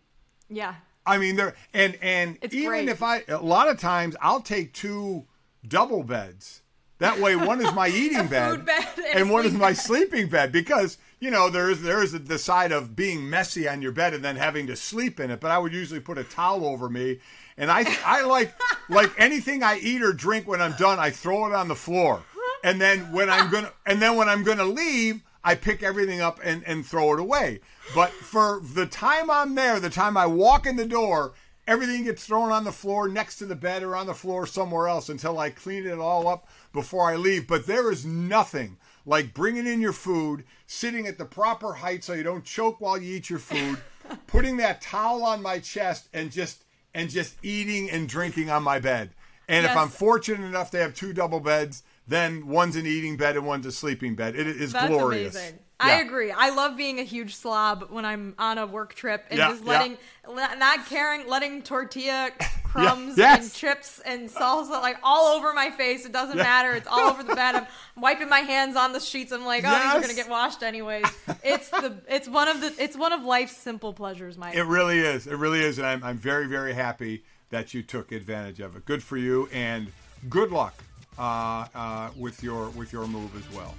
[0.48, 0.74] Yeah.
[1.06, 2.88] I mean, there and and It's even great.
[2.88, 5.26] if I a lot of times I'll take two
[5.66, 6.62] double beds.
[7.04, 9.76] That way, one is my eating bed, bed and and one is my bed.
[9.76, 13.82] sleeping bed because you know there is there is the side of being messy on
[13.82, 15.38] your bed and then having to sleep in it.
[15.38, 17.18] But I would usually put a towel over me,
[17.58, 18.54] and I I like
[18.88, 22.22] like anything I eat or drink when I'm done, I throw it on the floor,
[22.64, 25.20] and then when I'm gonna and then when I'm gonna leave.
[25.46, 27.60] I pick everything up and, and throw it away.
[27.94, 31.34] But for the time I'm there, the time I walk in the door,
[31.66, 34.88] everything gets thrown on the floor next to the bed or on the floor somewhere
[34.88, 37.46] else until I clean it all up before I leave.
[37.46, 42.12] But there is nothing like bringing in your food, sitting at the proper height so
[42.12, 43.78] you don't choke while you eat your food,
[44.26, 48.78] putting that towel on my chest and just and just eating and drinking on my
[48.78, 49.10] bed.
[49.48, 53.36] And if I'm fortunate enough to have two double beds, then one's an eating bed
[53.36, 54.36] and one's a sleeping bed.
[54.36, 55.34] It is That's glorious.
[55.34, 55.58] amazing.
[55.84, 56.30] I agree.
[56.30, 59.96] I love being a huge slob when I'm on a work trip and just letting,
[60.26, 62.30] le- not caring, letting tortilla
[62.64, 63.42] crumbs yes.
[63.42, 66.04] and chips and salsa like all over my face.
[66.04, 66.72] It doesn't matter.
[66.72, 67.54] It's all over the bed.
[67.54, 67.66] I'm
[68.00, 69.32] wiping my hands on the sheets.
[69.32, 71.04] I'm like, oh, these are gonna get washed anyways.
[71.46, 74.54] It's the, it's one of the, it's one of life's simple pleasures, Mike.
[74.54, 75.26] It really is.
[75.26, 78.84] It really is, and I'm, I'm very, very happy that you took advantage of it.
[78.86, 79.92] Good for you, and
[80.28, 80.74] good luck
[81.18, 83.74] uh, uh, with your with your move as well.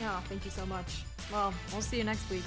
[0.00, 1.02] Yeah, thank you so much.
[1.32, 2.44] Well, we'll see you next week.